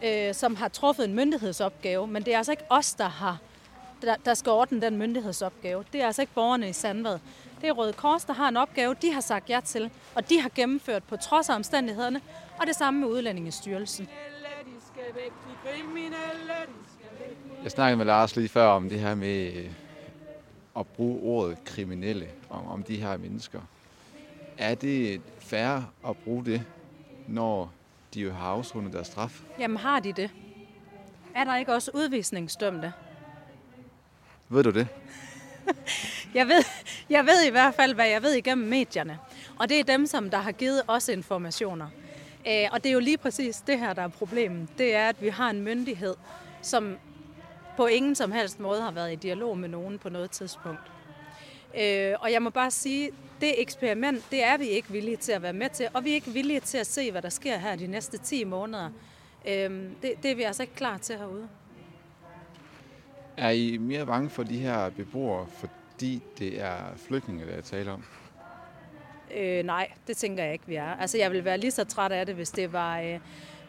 øh, 0.03 0.33
som 0.33 0.55
har 0.55 0.67
truffet 0.67 1.05
en 1.05 1.13
myndighedsopgave, 1.13 2.07
men 2.07 2.23
det 2.23 2.33
er 2.33 2.37
altså 2.37 2.51
ikke 2.51 2.63
os, 2.69 2.93
der, 2.93 3.07
har, 3.07 3.37
der, 4.01 4.15
der 4.25 4.33
skal 4.33 4.51
ordne 4.51 4.81
den 4.81 4.97
myndighedsopgave. 4.97 5.83
Det 5.93 6.01
er 6.01 6.05
altså 6.05 6.21
ikke 6.21 6.33
borgerne 6.33 6.69
i 6.69 6.73
Sandvad. 6.73 7.19
Det 7.61 7.69
er 7.69 7.71
Røde 7.71 7.93
Kors, 7.93 8.25
der 8.25 8.33
har 8.33 8.47
en 8.47 8.57
opgave, 8.57 8.95
de 9.01 9.13
har 9.13 9.21
sagt 9.21 9.49
ja 9.49 9.59
til, 9.65 9.89
og 10.15 10.29
de 10.29 10.41
har 10.41 10.51
gennemført 10.55 11.03
på 11.03 11.17
trods 11.17 11.49
af 11.49 11.55
omstændighederne, 11.55 12.21
og 12.59 12.67
det 12.67 12.75
samme 12.75 12.99
med 12.99 13.07
Udlændingestyrelsen. 13.07 14.09
Jeg 17.63 17.71
snakkede 17.71 17.97
med 17.97 18.05
Lars 18.05 18.35
lige 18.35 18.49
før 18.49 18.67
om 18.67 18.89
det 18.89 18.99
her 18.99 19.15
med 19.15 19.53
øh, 19.53 19.71
at 20.79 20.87
bruge 20.87 21.21
ordet 21.21 21.57
kriminelle 21.65 22.27
om, 22.49 22.67
om 22.67 22.83
de 22.83 22.95
her 22.95 23.17
mennesker. 23.17 23.61
Er 24.57 24.75
det 24.75 25.21
fair 25.39 25.91
at 26.07 26.17
bruge 26.23 26.45
det, 26.45 26.63
når 27.27 27.71
de 28.13 28.19
jo 28.19 28.31
har 28.33 28.47
afsundet 28.47 28.93
deres 28.93 29.07
straf? 29.07 29.41
Jamen 29.59 29.77
har 29.77 29.99
de 29.99 30.13
det? 30.13 30.31
Er 31.35 31.43
der 31.43 31.55
ikke 31.55 31.73
også 31.73 31.91
udvisningsdømte? 31.93 32.93
Ved 34.49 34.63
du 34.63 34.71
det? 34.71 34.87
Jeg 36.33 36.47
ved, 36.47 36.63
jeg 37.09 37.25
ved 37.25 37.47
i 37.47 37.49
hvert 37.49 37.73
fald, 37.73 37.93
hvad 37.93 38.07
jeg 38.07 38.23
ved 38.23 38.33
igennem 38.33 38.67
medierne. 38.67 39.19
Og 39.59 39.69
det 39.69 39.79
er 39.79 39.83
dem, 39.83 40.05
som 40.05 40.29
der 40.29 40.37
har 40.37 40.51
givet 40.51 40.81
os 40.87 41.07
informationer. 41.07 41.87
Øh, 42.47 42.67
og 42.71 42.83
det 42.83 42.89
er 42.89 42.93
jo 42.93 42.99
lige 42.99 43.17
præcis 43.17 43.57
det 43.57 43.79
her, 43.79 43.93
der 43.93 44.01
er 44.01 44.07
problemet. 44.07 44.67
Det 44.77 44.95
er, 44.95 45.09
at 45.09 45.21
vi 45.21 45.29
har 45.29 45.49
en 45.49 45.61
myndighed, 45.61 46.15
som 46.61 46.97
på 47.77 47.85
ingen 47.85 48.15
som 48.15 48.31
helst 48.31 48.59
måde 48.59 48.81
har 48.81 48.91
været 48.91 49.13
i 49.13 49.15
dialog 49.15 49.57
med 49.57 49.69
nogen 49.69 49.99
på 49.99 50.09
noget 50.09 50.31
tidspunkt. 50.31 50.91
Øh, 51.79 52.13
og 52.19 52.31
jeg 52.31 52.41
må 52.41 52.49
bare 52.49 52.71
sige, 52.71 53.11
det 53.41 53.61
eksperiment, 53.61 54.23
det 54.31 54.43
er 54.43 54.57
vi 54.57 54.65
ikke 54.65 54.91
villige 54.91 55.17
til 55.17 55.31
at 55.31 55.41
være 55.41 55.53
med 55.53 55.69
til, 55.69 55.87
og 55.93 56.03
vi 56.03 56.11
er 56.11 56.15
ikke 56.15 56.31
villige 56.31 56.59
til 56.59 56.77
at 56.77 56.87
se, 56.87 57.11
hvad 57.11 57.21
der 57.21 57.29
sker 57.29 57.57
her 57.57 57.75
de 57.75 57.87
næste 57.87 58.17
10 58.17 58.43
måneder. 58.43 58.89
Øh, 59.47 59.71
det, 60.01 60.13
det 60.23 60.31
er 60.31 60.35
vi 60.35 60.43
altså 60.43 60.63
ikke 60.63 60.75
klar 60.75 60.97
til 60.97 61.17
herude. 61.17 61.47
Er 63.37 63.49
I 63.49 63.77
mere 63.77 64.05
bange 64.05 64.29
for 64.29 64.43
de 64.43 64.57
her 64.57 64.89
beboere, 64.89 65.47
fordi 65.47 66.23
det 66.39 66.61
er 66.61 66.77
flygtninge, 67.07 67.45
der 67.45 67.51
er 67.51 67.61
tale 67.61 67.91
om? 67.91 68.03
Øh, 69.35 69.63
nej, 69.63 69.91
det 70.07 70.17
tænker 70.17 70.43
jeg 70.43 70.53
ikke, 70.53 70.67
vi 70.67 70.75
er. 70.75 70.95
Altså, 70.95 71.17
jeg 71.17 71.31
vil 71.31 71.45
være 71.45 71.57
lige 71.57 71.71
så 71.71 71.83
træt 71.83 72.11
af 72.11 72.25
det, 72.25 72.35
hvis 72.35 72.51
det 72.51 72.73
var, 72.73 72.99
øh, 72.99 73.19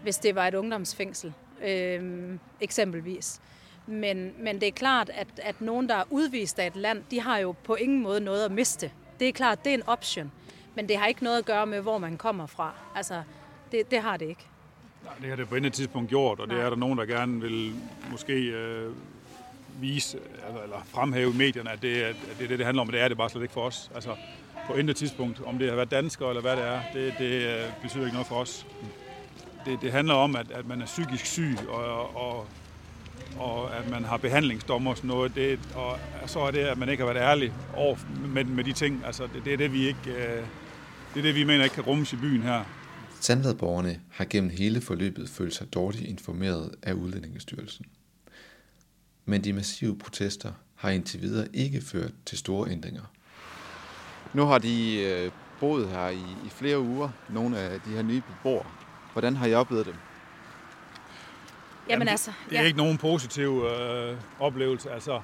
hvis 0.02 0.16
det 0.16 0.34
var 0.34 0.48
et 0.48 0.54
ungdomsfængsel, 0.54 1.32
øh, 1.64 2.30
eksempelvis. 2.60 3.40
Men, 3.88 4.32
men 4.38 4.60
det 4.60 4.66
er 4.66 4.72
klart, 4.72 5.10
at, 5.14 5.26
at 5.42 5.60
nogen, 5.60 5.88
der 5.88 5.94
er 5.94 6.04
udvist 6.10 6.58
af 6.58 6.66
et 6.66 6.76
land, 6.76 7.02
de 7.10 7.20
har 7.20 7.38
jo 7.38 7.54
på 7.64 7.74
ingen 7.74 8.02
måde 8.02 8.20
noget 8.20 8.44
at 8.44 8.52
miste. 8.52 8.90
Det 9.20 9.28
er 9.28 9.32
klart, 9.32 9.64
det 9.64 9.70
er 9.70 9.74
en 9.74 9.82
option. 9.86 10.32
Men 10.74 10.88
det 10.88 10.96
har 10.96 11.06
ikke 11.06 11.24
noget 11.24 11.38
at 11.38 11.44
gøre 11.44 11.66
med, 11.66 11.80
hvor 11.80 11.98
man 11.98 12.16
kommer 12.16 12.46
fra. 12.46 12.72
Altså, 12.94 13.22
det, 13.72 13.90
det 13.90 14.00
har 14.00 14.16
det 14.16 14.28
ikke. 14.28 14.46
Nej, 15.04 15.14
det 15.20 15.28
har 15.28 15.36
det 15.36 15.48
på 15.48 15.54
intet 15.54 15.72
tidspunkt 15.72 16.08
gjort, 16.08 16.40
og 16.40 16.48
det 16.48 16.56
Nej. 16.56 16.64
er 16.64 16.70
der 16.70 16.76
nogen, 16.76 16.98
der 16.98 17.04
gerne 17.04 17.40
vil 17.40 17.74
måske 18.10 18.32
øh, 18.32 18.92
vise, 19.80 20.18
altså, 20.46 20.62
eller 20.62 20.76
fremhæve 20.86 21.30
i 21.30 21.36
medierne, 21.36 21.70
at 21.70 21.82
det, 21.82 22.02
at 22.02 22.16
det 22.38 22.44
er 22.44 22.48
det, 22.48 22.58
det 22.58 22.66
handler 22.66 22.80
om, 22.80 22.88
og 22.88 22.92
det 22.92 23.00
er 23.00 23.08
det 23.08 23.16
bare 23.16 23.30
slet 23.30 23.42
ikke 23.42 23.54
for 23.54 23.62
os. 23.66 23.90
Altså, 23.94 24.16
på 24.66 24.74
intet 24.74 24.96
tidspunkt, 24.96 25.40
om 25.46 25.58
det 25.58 25.68
har 25.68 25.76
været 25.76 25.90
danskere 25.90 26.28
eller 26.28 26.42
hvad 26.42 26.56
det 26.56 26.64
er, 26.64 26.80
det, 26.94 27.14
det 27.18 27.42
øh, 27.46 27.82
betyder 27.82 28.04
ikke 28.04 28.14
noget 28.14 28.26
for 28.26 28.36
os. 28.36 28.66
Det, 29.64 29.80
det 29.82 29.92
handler 29.92 30.14
om, 30.14 30.36
at, 30.36 30.50
at 30.50 30.66
man 30.66 30.82
er 30.82 30.86
psykisk 30.86 31.26
syg, 31.26 31.56
og, 31.68 32.16
og, 32.16 32.46
og 33.38 33.76
at 33.76 33.90
man 33.90 34.04
har 34.04 34.16
behandlingsdommer 34.16 34.90
og 34.90 34.96
sådan 34.96 35.08
noget, 35.08 35.34
det, 35.34 35.58
og 35.74 35.98
så 36.26 36.40
er 36.40 36.50
det, 36.50 36.58
at 36.58 36.78
man 36.78 36.88
ikke 36.88 37.04
har 37.04 37.12
været 37.12 37.24
ærlig 37.24 37.52
over 37.74 37.96
med, 38.26 38.44
med 38.44 38.64
de 38.64 38.72
ting. 38.72 39.02
Altså, 39.06 39.22
det, 39.34 39.44
det 39.44 39.52
er 39.52 39.56
det, 39.56 39.72
vi 39.72 39.86
ikke... 39.86 40.10
Øh, 40.10 40.44
det 41.14 41.18
er 41.18 41.22
det, 41.22 41.34
vi 41.34 41.44
mener 41.44 41.64
ikke 41.64 41.74
kan 41.74 41.84
rummes 41.84 42.12
i 42.12 42.16
byen 42.16 42.42
her. 42.42 42.64
Sandvadborgerne 43.20 44.00
har 44.10 44.26
gennem 44.30 44.50
hele 44.50 44.80
forløbet 44.80 45.28
følt 45.28 45.54
sig 45.54 45.74
dårligt 45.74 46.04
informeret 46.04 46.74
af 46.82 46.92
Udlændingestyrelsen. 46.92 47.86
Men 49.24 49.44
de 49.44 49.52
massive 49.52 49.98
protester 49.98 50.52
har 50.74 50.90
indtil 50.90 51.22
videre 51.22 51.48
ikke 51.54 51.80
ført 51.80 52.10
til 52.26 52.38
store 52.38 52.70
ændringer. 52.70 53.02
Nu 54.34 54.44
har 54.44 54.58
de 54.58 55.00
øh, 55.00 55.30
boet 55.60 55.88
her 55.88 56.08
i, 56.08 56.22
i 56.46 56.48
flere 56.50 56.80
uger, 56.80 57.08
nogle 57.28 57.58
af 57.58 57.80
de 57.80 57.90
her 57.90 58.02
nye 58.02 58.22
beboere. 58.28 58.66
Hvordan 59.12 59.36
har 59.36 59.46
I 59.46 59.54
oplevet 59.54 59.86
dem? 59.86 59.94
Jamen 61.88 62.06
det- 62.06 62.10
altså, 62.10 62.30
Det 62.50 62.58
er 62.58 62.62
ikke 62.62 62.78
nogen 62.78 62.98
positiv 62.98 63.64
øh, 63.80 64.16
oplevelse, 64.40 64.90
altså, 64.90 65.20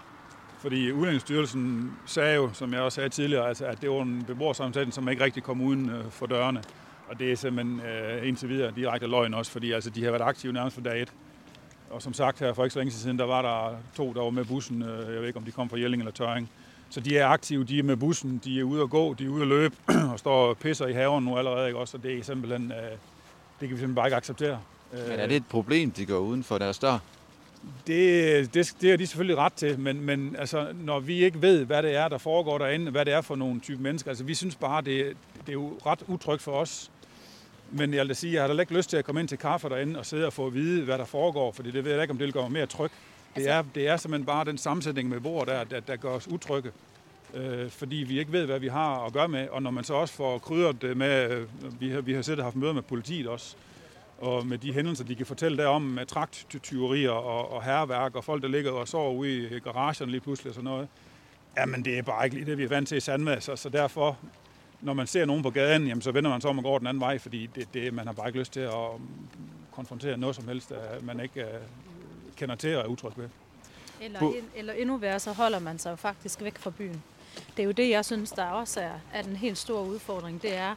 fordi 0.59 0.93
Udlændingsstyrelsen 0.93 1.93
sagde 2.07 2.35
jo, 2.35 2.51
som 2.53 2.73
jeg 2.73 2.81
også 2.81 2.97
sagde 2.97 3.09
tidligere, 3.09 3.49
altså, 3.49 3.65
at 3.65 3.81
det 3.83 3.91
var 3.91 4.03
en 4.03 4.25
beboersammensætning, 4.27 4.95
som 4.95 5.09
ikke 5.09 5.25
rigtig 5.25 5.43
kom 5.43 5.61
uden 5.61 5.91
øh, 5.91 6.11
for 6.11 6.27
dørene. 6.27 6.63
Og 7.09 7.19
det 7.19 7.33
er 7.33 7.37
simpelthen 7.37 7.81
øh, 7.81 8.29
indtil 8.29 8.49
videre 8.49 8.73
direkte 8.77 9.07
løgn 9.07 9.35
også, 9.35 9.53
fordi 9.53 9.73
altså, 9.73 9.91
de 9.91 10.05
har 10.05 10.11
været 10.11 10.23
aktive 10.23 10.53
nærmest 10.53 10.77
fra 10.77 10.83
dag 10.83 11.03
et. 11.03 11.13
Og 11.91 12.03
som 12.03 12.13
sagt 12.15 12.41
her 12.41 12.53
for 12.53 12.65
ikke 12.65 12.73
så 12.73 12.79
længe 12.79 12.91
siden, 12.93 13.19
der 13.19 13.25
var 13.25 13.43
der 13.43 13.77
to, 13.97 14.13
der 14.13 14.23
var 14.23 14.31
med 14.31 14.45
bussen. 14.45 14.83
Øh, 14.83 15.13
jeg 15.15 15.21
ved 15.21 15.27
ikke, 15.27 15.39
om 15.39 15.45
de 15.45 15.51
kom 15.53 15.71
fra 15.71 15.79
Jelling 15.79 16.03
eller 16.03 16.13
Tøring. 16.13 16.51
Så 16.91 17.01
de 17.01 17.19
er 17.19 17.27
aktive, 17.27 17.65
de 17.65 17.79
er 17.79 17.83
med 17.83 17.97
bussen, 17.97 18.41
de 18.45 18.61
er 18.61 18.65
ude 18.65 18.83
at 18.83 18.91
gå, 18.91 19.15
de 19.15 19.25
er 19.25 19.29
ude 19.29 19.43
at 19.43 19.49
løbe 19.49 19.75
og 20.13 20.19
står 20.19 20.49
og 20.49 20.59
pisser 20.59 20.87
i 20.87 20.93
haven 20.93 21.25
nu 21.25 21.39
allerede. 21.39 21.67
Ikke? 21.67 21.79
Også, 21.79 21.97
og 21.97 22.03
det 22.03 22.19
er 22.19 22.23
simpelthen, 22.25 22.73
øh, 22.73 22.77
det 22.79 22.89
kan 22.89 22.97
vi 23.61 23.69
simpelthen 23.69 23.95
bare 23.95 24.07
ikke 24.07 24.17
acceptere. 24.17 24.59
Øh, 25.03 25.09
Men 25.09 25.21
er 25.21 25.27
det 25.27 25.37
et 25.37 25.47
problem, 25.47 25.91
de 25.91 26.07
går 26.07 26.19
uden 26.19 26.45
for 26.45 26.59
deres 26.59 26.79
dør? 26.79 26.99
Det, 27.87 28.55
det, 28.55 28.75
det 28.81 28.93
er 28.93 28.97
de 28.97 29.07
selvfølgelig 29.07 29.37
ret 29.39 29.53
til, 29.53 29.79
men, 29.79 30.01
men 30.01 30.37
altså, 30.39 30.67
når 30.81 31.01
vi 31.01 31.25
ikke 31.25 31.43
ved, 31.43 31.65
hvad 31.65 31.83
det 31.83 31.95
er, 31.97 32.09
der 32.09 32.19
foregår 32.19 32.59
derinde, 32.59 32.91
hvad 32.91 33.05
det 33.05 33.13
er 33.13 33.21
for 33.21 33.37
nogle 33.37 33.61
type 33.61 33.83
mennesker, 33.83 34.11
altså 34.11 34.25
vi 34.25 34.35
synes 34.35 34.57
bare, 34.57 34.83
det, 34.83 35.17
det 35.41 35.49
er 35.49 35.53
jo 35.53 35.79
ret 35.87 36.03
utrygt 36.09 36.43
for 36.43 36.53
os. 36.53 36.91
Men 37.71 37.95
jeg 37.95 38.01
vil 38.01 38.09
da 38.09 38.15
sige, 38.15 38.33
jeg 38.33 38.43
har 38.43 38.55
da 38.55 38.61
ikke 38.61 38.75
lyst 38.77 38.91
til 38.91 38.97
at 38.97 39.05
komme 39.05 39.21
ind 39.21 39.29
til 39.29 39.39
kaffe 39.39 39.69
derinde 39.69 39.99
og 39.99 40.07
sidde 40.07 40.27
og 40.27 40.33
få 40.33 40.47
at 40.47 40.55
vide, 40.55 40.85
hvad 40.85 40.99
der 40.99 41.05
foregår, 41.05 41.53
fordi 41.53 41.71
det 41.71 41.85
ved 41.85 41.93
jeg 41.93 42.03
ikke, 42.03 42.13
om 42.13 42.19
det 42.19 42.33
gøre 42.33 42.43
mig 42.43 42.53
mere 42.53 42.67
tryg. 42.67 42.91
Det 42.91 43.41
Altså- 43.41 43.51
er, 43.51 43.63
det 43.75 43.89
er 43.89 43.97
simpelthen 43.97 44.27
bare 44.27 44.45
den 44.45 44.59
sammensætning 44.59 45.09
med 45.09 45.21
bord, 45.21 45.47
der, 45.47 45.65
der, 45.65 45.81
der 45.81 45.97
gør 45.97 46.09
os 46.11 46.29
utrygge. 46.29 46.71
Øh, 47.35 47.71
fordi 47.71 47.97
vi 47.97 48.19
ikke 48.19 48.33
ved, 48.33 48.47
hvad 48.47 48.59
vi 48.59 48.69
har 48.69 49.07
at 49.07 49.13
gøre 49.13 49.29
med. 49.29 49.49
Og 49.49 49.63
når 49.63 49.71
man 49.71 49.85
så 49.85 49.95
også 49.95 50.15
får 50.15 50.39
krydret 50.39 50.83
det 50.83 50.97
med, 50.97 51.31
øh, 51.31 51.47
vi 51.81 51.89
har, 51.91 52.01
vi 52.01 52.13
har 52.13 52.23
siddet 52.23 52.39
og 52.41 52.47
haft 52.47 52.57
møder 52.57 52.73
med 52.73 52.83
politiet 52.83 53.27
også, 53.27 53.57
og 54.25 54.47
med 54.47 54.59
de 54.59 54.73
hændelser, 54.73 55.05
de 55.05 55.15
kan 55.15 55.27
fortælle 55.27 55.59
derom 55.59 55.83
med 55.83 56.07
trakttyverier 56.07 57.11
og, 57.11 57.53
og 57.53 57.63
herværk, 57.65 58.17
og 58.17 58.25
folk, 58.25 58.43
der 58.43 58.49
ligger 58.49 58.71
og 58.71 58.89
sover 58.89 59.13
ude 59.13 59.57
i 59.57 59.59
garagerne 59.61 60.11
lige 60.11 60.21
pludselig 60.21 60.51
og 60.51 60.55
sådan 60.55 60.65
noget. 60.65 60.89
Jamen, 61.57 61.85
det 61.85 61.99
er 61.99 62.03
bare 62.03 62.25
ikke 62.25 62.37
lige 62.37 62.47
det, 62.47 62.59
vi 62.59 62.65
er 62.65 62.69
vant 62.69 62.89
til 62.89 62.97
i 62.97 63.01
Sandvad, 63.01 63.41
så, 63.41 63.57
så 63.57 63.69
derfor, 63.69 64.19
når 64.81 64.93
man 64.93 65.07
ser 65.07 65.25
nogen 65.25 65.43
på 65.43 65.51
gaden, 65.51 65.87
jamen, 65.87 66.03
så 66.03 66.13
vender 66.13 66.31
man 66.31 66.41
sig 66.41 66.51
om 66.51 66.59
og 66.59 66.65
går 66.65 66.79
den 66.79 66.87
anden 66.87 67.01
vej, 67.01 67.19
fordi 67.19 67.47
det, 67.55 67.75
det, 67.75 67.95
man 67.95 68.07
har 68.07 68.13
bare 68.13 68.29
ikke 68.29 68.39
lyst 68.39 68.53
til 68.53 68.61
at 68.61 68.73
konfrontere 69.73 70.17
noget 70.19 70.37
som 70.37 70.49
helst, 70.49 70.73
at 70.73 71.03
man 71.03 71.21
ikke 71.21 71.41
uh, 71.41 72.35
kender 72.37 72.55
til 72.55 72.77
og 72.77 72.83
er 72.83 72.87
utryg 72.87 73.13
ved. 73.17 73.29
Eller, 74.01 74.19
På- 74.19 74.33
en, 74.39 74.45
eller 74.57 74.73
endnu 74.73 74.97
værre, 74.97 75.21
så 75.21 75.33
holder 75.33 75.59
man 75.59 75.79
sig 75.79 75.91
jo 75.91 75.97
faktisk 75.97 76.43
væk 76.43 76.59
fra 76.59 76.71
byen. 76.71 77.03
Det 77.57 77.63
er 77.63 77.65
jo 77.67 77.73
det, 77.73 77.91
jeg 77.91 78.05
synes, 78.05 78.31
der 78.31 78.45
også 78.45 78.81
er, 78.81 78.93
er 79.13 79.23
den 79.23 79.37
helt 79.37 79.59
store 79.59 79.87
udfordring. 79.87 80.43
Det 80.43 80.57
er, 80.57 80.75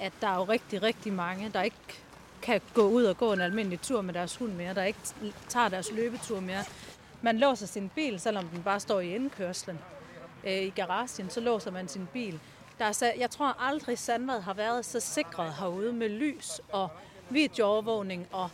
at 0.00 0.12
der 0.20 0.28
er 0.28 0.34
jo 0.36 0.44
rigtig, 0.44 0.82
rigtig 0.82 1.12
mange, 1.12 1.50
der 1.54 1.62
ikke 1.62 1.76
kan 2.44 2.60
gå 2.74 2.88
ud 2.88 3.04
og 3.04 3.16
gå 3.16 3.32
en 3.32 3.40
almindelig 3.40 3.80
tur 3.80 4.02
med 4.02 4.14
deres 4.14 4.36
hund 4.36 4.52
mere, 4.52 4.74
der 4.74 4.84
ikke 4.84 4.98
tager 5.48 5.68
deres 5.68 5.92
løbetur 5.92 6.40
mere. 6.40 6.64
Man 7.22 7.38
låser 7.38 7.66
sin 7.66 7.88
bil, 7.88 8.20
selvom 8.20 8.48
den 8.48 8.62
bare 8.62 8.80
står 8.80 9.00
i 9.00 9.14
indkørslen. 9.14 9.78
Øh, 10.44 10.52
I 10.52 10.70
garagen, 10.70 11.30
så 11.30 11.40
låser 11.40 11.70
man 11.70 11.88
sin 11.88 12.08
bil. 12.12 12.40
Der 12.78 12.84
er, 12.84 13.12
jeg 13.18 13.30
tror 13.30 13.56
aldrig, 13.60 13.98
Sandvad 13.98 14.40
har 14.40 14.54
været 14.54 14.84
så 14.84 15.00
sikret 15.00 15.54
herude 15.58 15.92
med 15.92 16.08
lys 16.08 16.60
og 16.72 16.88
videoovervågning 17.30 18.26
og 18.32 18.50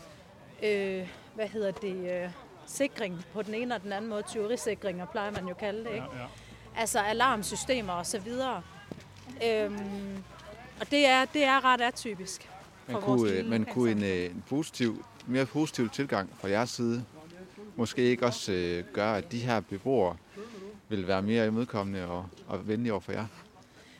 øh, 0.62 1.08
hvad 1.34 1.48
hedder 1.48 1.70
det, 1.70 2.24
øh, 2.24 2.30
sikring 2.66 3.24
på 3.32 3.42
den 3.42 3.54
ene 3.54 3.74
og 3.74 3.82
den 3.82 3.92
anden 3.92 4.10
måde, 4.10 4.22
tyverisikringer 4.22 5.06
plejer 5.06 5.30
man 5.30 5.48
jo 5.48 5.54
kalde 5.54 5.84
det, 5.84 5.94
ikke? 5.94 6.06
Ja, 6.14 6.20
ja. 6.20 6.26
Altså 6.76 6.98
alarmsystemer 6.98 7.92
og 7.92 8.06
så 8.06 8.18
videre. 8.18 8.62
Øhm, 9.44 10.24
og 10.80 10.90
det 10.90 11.06
er, 11.06 11.24
det 11.24 11.44
er 11.44 11.64
ret 11.64 11.80
atypisk 11.80 12.50
Man 12.92 13.02
vores 13.02 13.20
kunne, 13.20 13.30
lille 13.34 13.50
man 13.50 13.64
kunne 13.64 13.90
en, 13.90 14.02
øh, 14.02 14.24
en 14.24 14.44
positiv, 14.48 15.04
mere 15.26 15.46
positiv 15.46 15.88
tilgang 15.88 16.30
fra 16.40 16.48
jeres 16.48 16.70
side 16.70 17.04
måske 17.76 18.02
ikke 18.02 18.26
også 18.26 18.52
øh, 18.52 18.84
gøre, 18.92 19.18
at 19.18 19.32
de 19.32 19.38
her 19.38 19.60
beboere 19.60 20.16
vil 20.88 21.06
være 21.06 21.22
mere 21.22 21.46
imødekommende 21.46 22.06
og, 22.06 22.26
og 22.46 22.68
venlige 22.68 22.92
over 22.92 23.00
for 23.00 23.12
jer? 23.12 23.26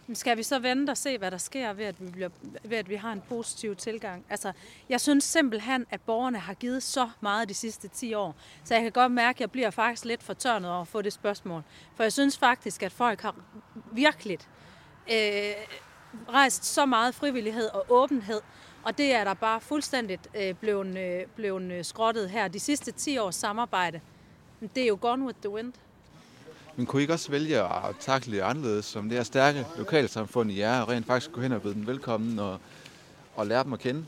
Men 0.07 0.15
Skal 0.15 0.37
vi 0.37 0.43
så 0.43 0.59
vente 0.59 0.91
og 0.91 0.97
se, 0.97 1.19
hvad 1.19 1.31
der 1.31 1.39
sker 1.39 1.73
ved, 1.73 1.85
at 1.85 1.95
vi, 1.99 2.11
bliver, 2.11 2.29
ved, 2.65 2.79
at 2.79 2.89
vi 2.89 2.95
har 2.95 3.13
en 3.13 3.23
positiv 3.29 3.77
tilgang? 3.77 4.25
Altså, 4.31 4.53
jeg 4.89 5.01
synes 5.01 5.25
simpelthen, 5.25 5.87
at 5.91 6.01
borgerne 6.01 6.39
har 6.39 6.55
givet 6.55 6.83
så 6.83 7.09
meget 7.21 7.49
de 7.49 7.55
sidste 7.55 7.89
10 7.89 8.15
år. 8.15 8.37
Så 8.65 8.75
jeg 8.75 8.83
kan 8.83 8.93
godt 8.93 9.13
mærke, 9.13 9.37
at 9.37 9.41
jeg 9.41 9.51
bliver 9.51 9.71
faktisk 9.71 10.05
lidt 10.05 10.23
fortørnet 10.23 10.71
over 10.71 10.81
at 10.81 10.89
få 10.89 11.03
det 11.03 11.13
spørgsmål. 11.13 11.63
For 11.97 12.03
jeg 12.03 12.13
synes 12.13 12.39
faktisk, 12.39 12.83
at 12.83 12.93
folk 12.93 13.21
har 13.21 13.35
virkelig 13.93 14.39
øh, 15.13 15.53
rejst 16.29 16.65
så 16.65 16.87
meget 16.87 17.15
frivillighed 17.15 17.69
og 17.69 17.87
åbenhed. 17.89 18.41
Og 18.83 18.99
det 18.99 19.15
er 19.15 19.25
der 19.25 19.35
bare 19.35 19.61
fuldstændigt 19.61 20.29
øh, 20.35 20.55
blevet, 20.55 20.99
øh, 20.99 21.27
blevet 21.37 21.73
øh, 21.73 21.85
skrottet 21.85 22.31
her. 22.31 22.49
De 22.49 22.61
sidste 22.61 22.93
10 22.93 23.19
års 23.19 23.35
samarbejde, 23.35 24.01
det 24.75 24.83
er 24.83 24.87
jo 24.87 24.99
gone 25.01 25.25
with 25.25 25.39
the 25.41 25.51
wind. 25.51 25.73
Men 26.77 26.87
kunne 26.87 27.03
I 27.03 27.03
ikke 27.03 27.13
også 27.13 27.31
vælge 27.31 27.61
at 27.61 27.97
takle 28.01 28.37
det 28.37 28.41
anderledes, 28.41 28.85
som 28.85 29.09
det 29.09 29.19
her 29.19 29.25
stærke 29.25 29.67
lokalsamfund 29.79 30.51
i 30.51 30.59
jer, 30.59 30.81
og 30.81 30.89
rent 30.89 31.07
faktisk 31.07 31.33
gå 31.33 31.41
hen 31.41 31.53
og 31.53 31.63
byde 31.63 31.75
dem 31.75 31.87
velkommen 31.87 32.39
og, 32.39 32.59
og 33.37 33.47
lære 33.47 33.65
dem 33.65 33.73
at 33.73 33.79
kende? 33.79 34.07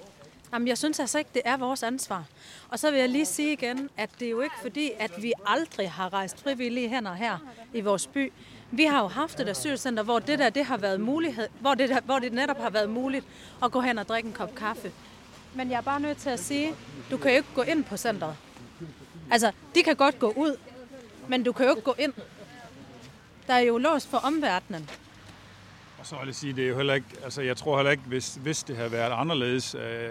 Jamen, 0.52 0.68
jeg 0.68 0.78
synes 0.78 1.00
altså 1.00 1.18
ikke, 1.18 1.30
det 1.34 1.42
er 1.44 1.56
vores 1.56 1.82
ansvar. 1.82 2.24
Og 2.68 2.78
så 2.78 2.90
vil 2.90 3.00
jeg 3.00 3.08
lige 3.08 3.26
sige 3.26 3.52
igen, 3.52 3.90
at 3.96 4.10
det 4.18 4.26
er 4.26 4.30
jo 4.30 4.40
ikke 4.40 4.54
fordi, 4.62 4.90
at 4.98 5.22
vi 5.22 5.32
aldrig 5.46 5.90
har 5.90 6.12
rejst 6.12 6.42
frivillige 6.42 6.88
hænder 6.88 7.14
her 7.14 7.38
i 7.74 7.80
vores 7.80 8.06
by. 8.06 8.32
Vi 8.74 8.84
har 8.84 9.00
jo 9.00 9.08
haft 9.08 9.40
et 9.40 9.48
asylcenter, 9.48 10.02
hvor 10.02 10.18
det 10.18 10.38
der, 10.38 10.50
det 10.50 10.64
har 10.64 10.76
været 10.76 11.00
mulighed, 11.00 11.48
hvor 11.60 11.74
det, 11.74 11.88
der, 11.88 12.00
hvor 12.00 12.18
det 12.18 12.32
netop 12.32 12.58
har 12.58 12.70
været 12.70 12.90
muligt 12.90 13.26
at 13.64 13.72
gå 13.72 13.80
hen 13.80 13.98
og 13.98 14.08
drikke 14.08 14.26
en 14.26 14.32
kop 14.32 14.54
kaffe. 14.54 14.92
Men 15.54 15.70
jeg 15.70 15.76
er 15.76 15.82
bare 15.82 16.00
nødt 16.00 16.18
til 16.18 16.30
at 16.30 16.40
sige, 16.40 16.74
du 17.10 17.16
kan 17.16 17.30
jo 17.30 17.36
ikke 17.36 17.48
gå 17.54 17.62
ind 17.62 17.84
på 17.84 17.96
centret. 17.96 18.36
Altså, 19.30 19.52
de 19.74 19.82
kan 19.82 19.96
godt 19.96 20.18
gå 20.18 20.32
ud, 20.36 20.56
men 21.28 21.42
du 21.42 21.52
kan 21.52 21.66
jo 21.66 21.70
ikke 21.70 21.82
gå 21.82 21.94
ind. 21.98 22.12
Der 23.46 23.54
er 23.54 23.60
jo 23.60 23.78
låst 23.78 24.10
for 24.10 24.18
omverdenen. 24.18 24.90
Og 25.98 26.06
så 26.06 26.16
vil 26.16 26.26
jeg 26.26 26.34
sige, 26.34 26.52
det 26.52 26.64
er 26.64 26.68
jo 26.68 26.76
heller 26.76 26.94
ikke, 26.94 27.06
altså 27.24 27.42
jeg 27.42 27.56
tror 27.56 27.76
heller 27.76 27.90
ikke, 27.90 28.02
hvis, 28.06 28.34
hvis 28.42 28.62
det 28.62 28.76
havde 28.76 28.92
været 28.92 29.12
anderledes, 29.12 29.74
øh, 29.74 30.10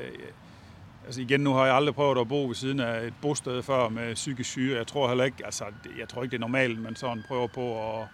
altså 1.06 1.21
igen, 1.21 1.39
nu 1.41 1.54
har 1.54 1.65
jeg 1.65 1.76
aldrig 1.76 1.95
prøvet 1.95 2.17
at 2.17 2.28
bo 2.28 2.47
ved 2.47 2.56
siden 2.56 2.80
af 2.80 3.08
et 3.08 3.13
bosted 3.21 3.63
før 3.63 3.89
med 3.89 4.15
psykisk 4.15 4.50
syge. 4.50 4.78
Jeg 4.78 4.88
tror 4.88 5.08
heller 5.08 5.24
ikke, 5.24 5.45
altså 5.45 5.65
jeg 6.00 6.10
tror 6.10 6.24
ikke, 6.24 6.32
det 6.32 6.38
er 6.38 6.41
normalt, 6.41 6.80
man 6.80 6.95
sådan 6.95 7.24
prøver 7.28 7.47
på 7.47 8.00
at, 8.02 8.08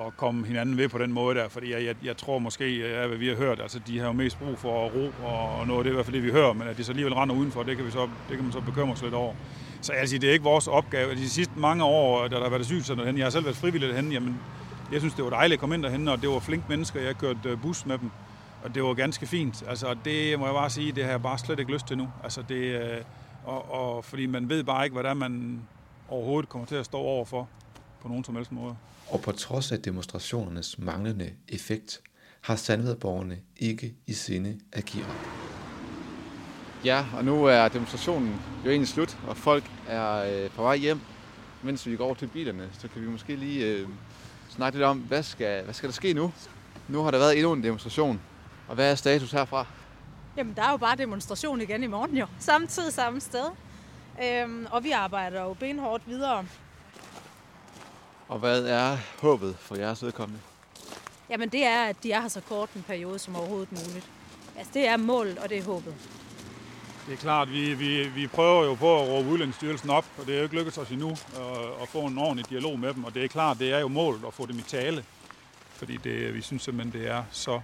at 0.00 0.16
komme 0.16 0.46
hinanden 0.46 0.76
ved 0.76 0.88
på 0.88 0.98
den 0.98 1.12
måde 1.12 1.34
der, 1.34 1.48
fordi 1.48 1.72
jeg, 1.72 1.84
jeg, 1.84 1.94
jeg 2.04 2.16
tror 2.16 2.38
måske, 2.38 2.78
ja, 2.78 3.06
hvad 3.06 3.18
vi 3.18 3.28
har 3.28 3.36
hørt, 3.36 3.60
altså 3.60 3.80
de 3.86 3.98
har 3.98 4.06
jo 4.06 4.12
mest 4.12 4.38
brug 4.38 4.58
for 4.58 4.88
ro 4.88 5.12
og, 5.24 5.58
og 5.58 5.66
noget, 5.66 5.84
det 5.84 5.90
er 5.90 5.92
i 5.92 5.94
hvert 5.94 6.06
fald 6.06 6.16
det, 6.16 6.24
vi 6.24 6.30
hører, 6.30 6.52
men 6.52 6.68
at 6.68 6.76
de 6.76 6.84
så 6.84 6.92
alligevel 6.92 7.14
render 7.14 7.34
udenfor, 7.34 7.62
det 7.62 7.76
kan, 7.76 7.86
vi 7.86 7.90
så, 7.90 8.08
det 8.28 8.36
kan 8.36 8.42
man 8.44 8.52
så 8.52 8.60
bekymre 8.60 8.96
sig 8.96 9.04
lidt 9.04 9.14
over. 9.14 9.34
Så 9.80 9.92
altså, 9.92 10.18
det 10.18 10.28
er 10.28 10.32
ikke 10.32 10.44
vores 10.44 10.68
opgave. 10.68 11.14
De 11.14 11.28
sidste 11.28 11.58
mange 11.58 11.84
år, 11.84 12.28
da 12.28 12.36
der 12.36 12.42
har 12.42 12.48
været 12.48 12.60
asylcenter 12.60 13.04
derhen, 13.04 13.18
jeg 13.18 13.24
har 13.24 13.30
selv 13.30 13.44
været 13.44 13.56
frivillig 13.56 13.88
derhen, 13.88 14.12
jamen, 14.12 14.40
jeg 14.92 15.00
synes, 15.00 15.14
det 15.14 15.24
var 15.24 15.30
dejligt 15.30 15.56
at 15.56 15.60
komme 15.60 15.74
ind 15.74 15.82
derhen, 15.82 16.08
og 16.08 16.22
det 16.22 16.28
var 16.28 16.38
flink 16.38 16.68
mennesker. 16.68 17.00
Jeg 17.00 17.16
kørte 17.16 17.48
øh, 17.48 17.60
bus 17.62 17.86
med 17.86 17.98
dem, 17.98 18.10
og 18.64 18.74
det 18.74 18.82
var 18.82 18.94
ganske 18.94 19.26
fint. 19.26 19.64
Altså, 19.68 19.96
det 20.04 20.38
må 20.38 20.46
jeg 20.46 20.54
bare 20.54 20.70
sige, 20.70 20.92
det 20.92 21.04
har 21.04 21.10
jeg 21.10 21.22
bare 21.22 21.38
slet 21.38 21.58
ikke 21.58 21.72
lyst 21.72 21.86
til 21.86 21.98
nu. 21.98 22.08
Altså, 22.22 22.42
det, 22.48 22.54
øh, 22.54 23.00
og, 23.44 23.72
og, 23.72 24.04
fordi 24.04 24.26
man 24.26 24.48
ved 24.48 24.64
bare 24.64 24.84
ikke, 24.84 24.94
hvordan 24.94 25.16
man 25.16 25.62
overhovedet 26.08 26.48
kommer 26.48 26.66
til 26.66 26.74
at 26.74 26.84
stå 26.84 26.98
overfor 26.98 27.48
på 28.04 28.08
nogen 28.08 28.24
som 28.24 28.36
helst 28.36 28.52
måde. 28.52 28.76
Og 29.08 29.20
på 29.20 29.32
trods 29.32 29.72
af 29.72 29.82
demonstrationernes 29.82 30.78
manglende 30.78 31.30
effekt, 31.48 32.00
har 32.40 32.56
Sandvedborgerne 32.56 33.38
ikke 33.56 33.94
i 34.06 34.12
sinde 34.12 34.60
at 34.72 34.84
give 34.84 35.04
op. 35.04 35.10
Ja, 36.84 37.06
og 37.16 37.24
nu 37.24 37.44
er 37.44 37.68
demonstrationen 37.68 38.40
jo 38.64 38.70
egentlig 38.70 38.88
slut, 38.88 39.18
og 39.28 39.36
folk 39.36 39.64
er 39.88 40.14
øh, 40.14 40.50
på 40.50 40.62
vej 40.62 40.76
hjem. 40.76 41.00
Mens 41.62 41.86
vi 41.86 41.96
går 41.96 42.04
over 42.04 42.14
til 42.14 42.26
bilerne, 42.26 42.68
så 42.78 42.88
kan 42.88 43.02
vi 43.02 43.08
måske 43.08 43.36
lige 43.36 43.66
øh, 43.66 43.88
snakke 44.48 44.78
lidt 44.78 44.86
om, 44.86 44.98
hvad 44.98 45.22
skal, 45.22 45.64
hvad 45.64 45.74
skal 45.74 45.88
der 45.88 45.94
ske 45.94 46.12
nu? 46.12 46.32
Nu 46.88 47.02
har 47.02 47.10
der 47.10 47.18
været 47.18 47.36
endnu 47.36 47.52
en 47.52 47.62
demonstration, 47.62 48.20
og 48.68 48.74
hvad 48.74 48.90
er 48.90 48.94
status 48.94 49.32
herfra? 49.32 49.66
Jamen, 50.36 50.54
der 50.56 50.62
er 50.62 50.70
jo 50.70 50.76
bare 50.76 50.96
demonstration 50.96 51.60
igen 51.60 51.82
i 51.82 51.86
morgen 51.86 52.16
jo. 52.16 52.26
Samme 52.38 52.66
tid, 52.66 52.90
samme 52.90 53.20
sted. 53.20 53.46
Øhm, 54.24 54.66
og 54.70 54.84
vi 54.84 54.90
arbejder 54.90 55.42
jo 55.42 55.54
benhårdt 55.54 56.02
videre. 56.06 56.46
Og 58.28 58.38
hvad 58.38 58.64
er 58.64 58.96
håbet 59.20 59.56
for 59.58 59.76
jeres 59.76 60.02
vedkommende? 60.02 60.40
Jamen, 61.30 61.48
det 61.48 61.64
er, 61.64 61.84
at 61.84 61.96
de 62.02 62.12
er 62.12 62.20
her 62.20 62.28
så 62.28 62.40
kort 62.40 62.70
en 62.76 62.82
periode 62.82 63.18
som 63.18 63.36
overhovedet 63.36 63.72
muligt. 63.72 64.10
Altså, 64.56 64.72
det 64.74 64.88
er 64.88 64.96
målet, 64.96 65.38
og 65.38 65.48
det 65.48 65.58
er 65.58 65.62
håbet. 65.62 65.94
Det 67.06 67.12
er 67.12 67.16
klart, 67.16 67.50
vi, 67.50 67.74
vi, 67.74 68.08
vi 68.08 68.26
prøver 68.26 68.64
jo 68.64 68.74
på 68.74 69.02
at 69.02 69.08
råbe 69.08 69.28
Udlændingsstyrelsen 69.28 69.90
op, 69.90 70.04
og 70.18 70.26
det 70.26 70.34
er 70.34 70.38
jo 70.38 70.42
ikke 70.42 70.54
lykkedes 70.54 70.78
os 70.78 70.90
endnu 70.90 71.10
at, 71.10 71.82
at 71.82 71.88
få 71.88 72.00
en 72.00 72.18
ordentlig 72.18 72.50
dialog 72.50 72.78
med 72.78 72.94
dem. 72.94 73.04
Og 73.04 73.14
det 73.14 73.24
er 73.24 73.28
klart, 73.28 73.58
det 73.58 73.72
er 73.72 73.78
jo 73.78 73.88
målet 73.88 74.24
at 74.26 74.34
få 74.34 74.46
dem 74.46 74.58
i 74.58 74.62
tale, 74.62 75.04
fordi 75.70 75.96
det, 75.96 76.34
vi 76.34 76.40
synes 76.40 76.62
simpelthen, 76.62 77.00
det 77.02 77.10
er 77.10 77.24
så 77.30 77.60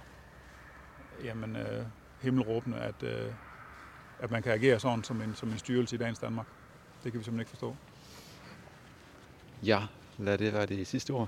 jamen, 1.23 1.55
øh, 1.55 1.85
himmelråbende, 2.21 2.77
at, 2.77 3.03
øh, 3.03 3.31
at 4.19 4.31
man 4.31 4.43
kan 4.43 4.51
agere 4.51 4.79
sådan 4.79 5.03
som 5.03 5.21
en, 5.21 5.35
som 5.35 5.49
en 5.49 5.57
styrelse 5.57 5.95
i 5.95 5.99
dagens 5.99 6.19
Danmark. 6.19 6.45
Det 7.03 7.11
kan 7.11 7.19
vi 7.19 7.23
simpelthen 7.23 7.39
ikke 7.39 7.49
forstå. 7.49 7.75
Ja, 9.63 9.81
lad 10.21 10.37
det 10.37 10.53
være 10.53 10.65
det 10.65 10.87
sidste 10.87 11.11
ord. 11.11 11.27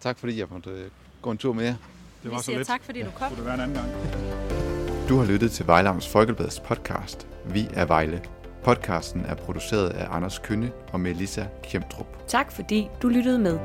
Tak 0.00 0.18
fordi 0.18 0.38
jeg 0.38 0.46
måtte 0.50 0.70
øh, 0.70 0.90
gå 1.22 1.30
en 1.30 1.38
tur 1.38 1.52
med 1.52 1.64
jer. 1.64 1.70
Det 1.74 2.24
Vi 2.24 2.30
var 2.30 2.38
så 2.38 2.44
siger 2.44 2.56
lidt. 2.58 2.68
tak, 2.68 2.82
fordi 2.84 3.02
du 3.02 3.10
kom. 3.10 3.28
Kunne 3.28 3.36
det 3.36 3.44
være 3.46 3.54
en 3.54 3.60
anden 3.60 3.76
gang? 3.76 5.08
Du 5.08 5.16
har 5.16 5.24
lyttet 5.26 5.50
til 5.52 5.66
Vejlams 5.66 6.08
Folkebladets 6.08 6.60
podcast 6.60 7.26
Vi 7.46 7.68
er 7.74 7.84
Vejle. 7.84 8.24
Podcasten 8.64 9.20
er 9.20 9.34
produceret 9.34 9.88
af 9.90 10.06
Anders 10.16 10.38
Kønne 10.38 10.72
og 10.92 11.00
Melissa 11.00 11.46
Kjemtrup. 11.62 12.06
Tak 12.28 12.52
fordi 12.52 12.88
du 13.02 13.08
lyttede 13.08 13.38
med. 13.38 13.58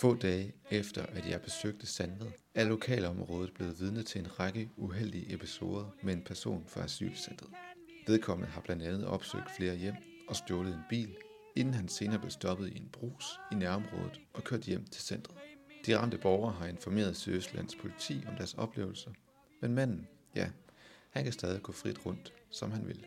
Få 0.00 0.14
dage 0.14 0.52
efter, 0.70 1.02
at 1.08 1.30
jeg 1.30 1.40
besøgte 1.40 1.86
Sandved, 1.86 2.30
er 2.54 2.64
lokalområdet 2.64 3.54
blevet 3.54 3.80
vidne 3.80 4.02
til 4.02 4.20
en 4.20 4.40
række 4.40 4.70
uheldige 4.76 5.34
episoder 5.34 5.84
med 6.02 6.14
en 6.14 6.22
person 6.22 6.64
fra 6.68 6.80
asylcentret. 6.84 7.48
Vedkommende 8.06 8.52
har 8.52 8.60
blandt 8.60 8.82
andet 8.82 9.06
opsøgt 9.06 9.56
flere 9.56 9.76
hjem 9.76 9.94
og 10.28 10.36
stjålet 10.36 10.74
en 10.74 10.80
bil, 10.88 11.16
inden 11.56 11.74
han 11.74 11.88
senere 11.88 12.18
blev 12.18 12.30
stoppet 12.30 12.68
i 12.72 12.76
en 12.76 12.88
brus 12.92 13.24
i 13.52 13.54
nærområdet 13.54 14.20
og 14.34 14.44
kørt 14.44 14.60
hjem 14.60 14.84
til 14.84 15.02
centret. 15.02 15.36
De 15.86 15.98
ramte 15.98 16.18
borgere 16.18 16.52
har 16.52 16.66
informeret 16.66 17.16
Sydøstlands 17.16 17.76
politi 17.76 18.24
om 18.28 18.36
deres 18.36 18.54
oplevelser, 18.54 19.10
men 19.60 19.74
manden 19.74 20.08
Ja, 20.36 20.50
han 21.10 21.24
kan 21.24 21.32
stadig 21.32 21.62
gå 21.62 21.72
frit 21.72 22.06
rundt, 22.06 22.32
som 22.50 22.70
han 22.70 22.86
vil. 22.86 23.04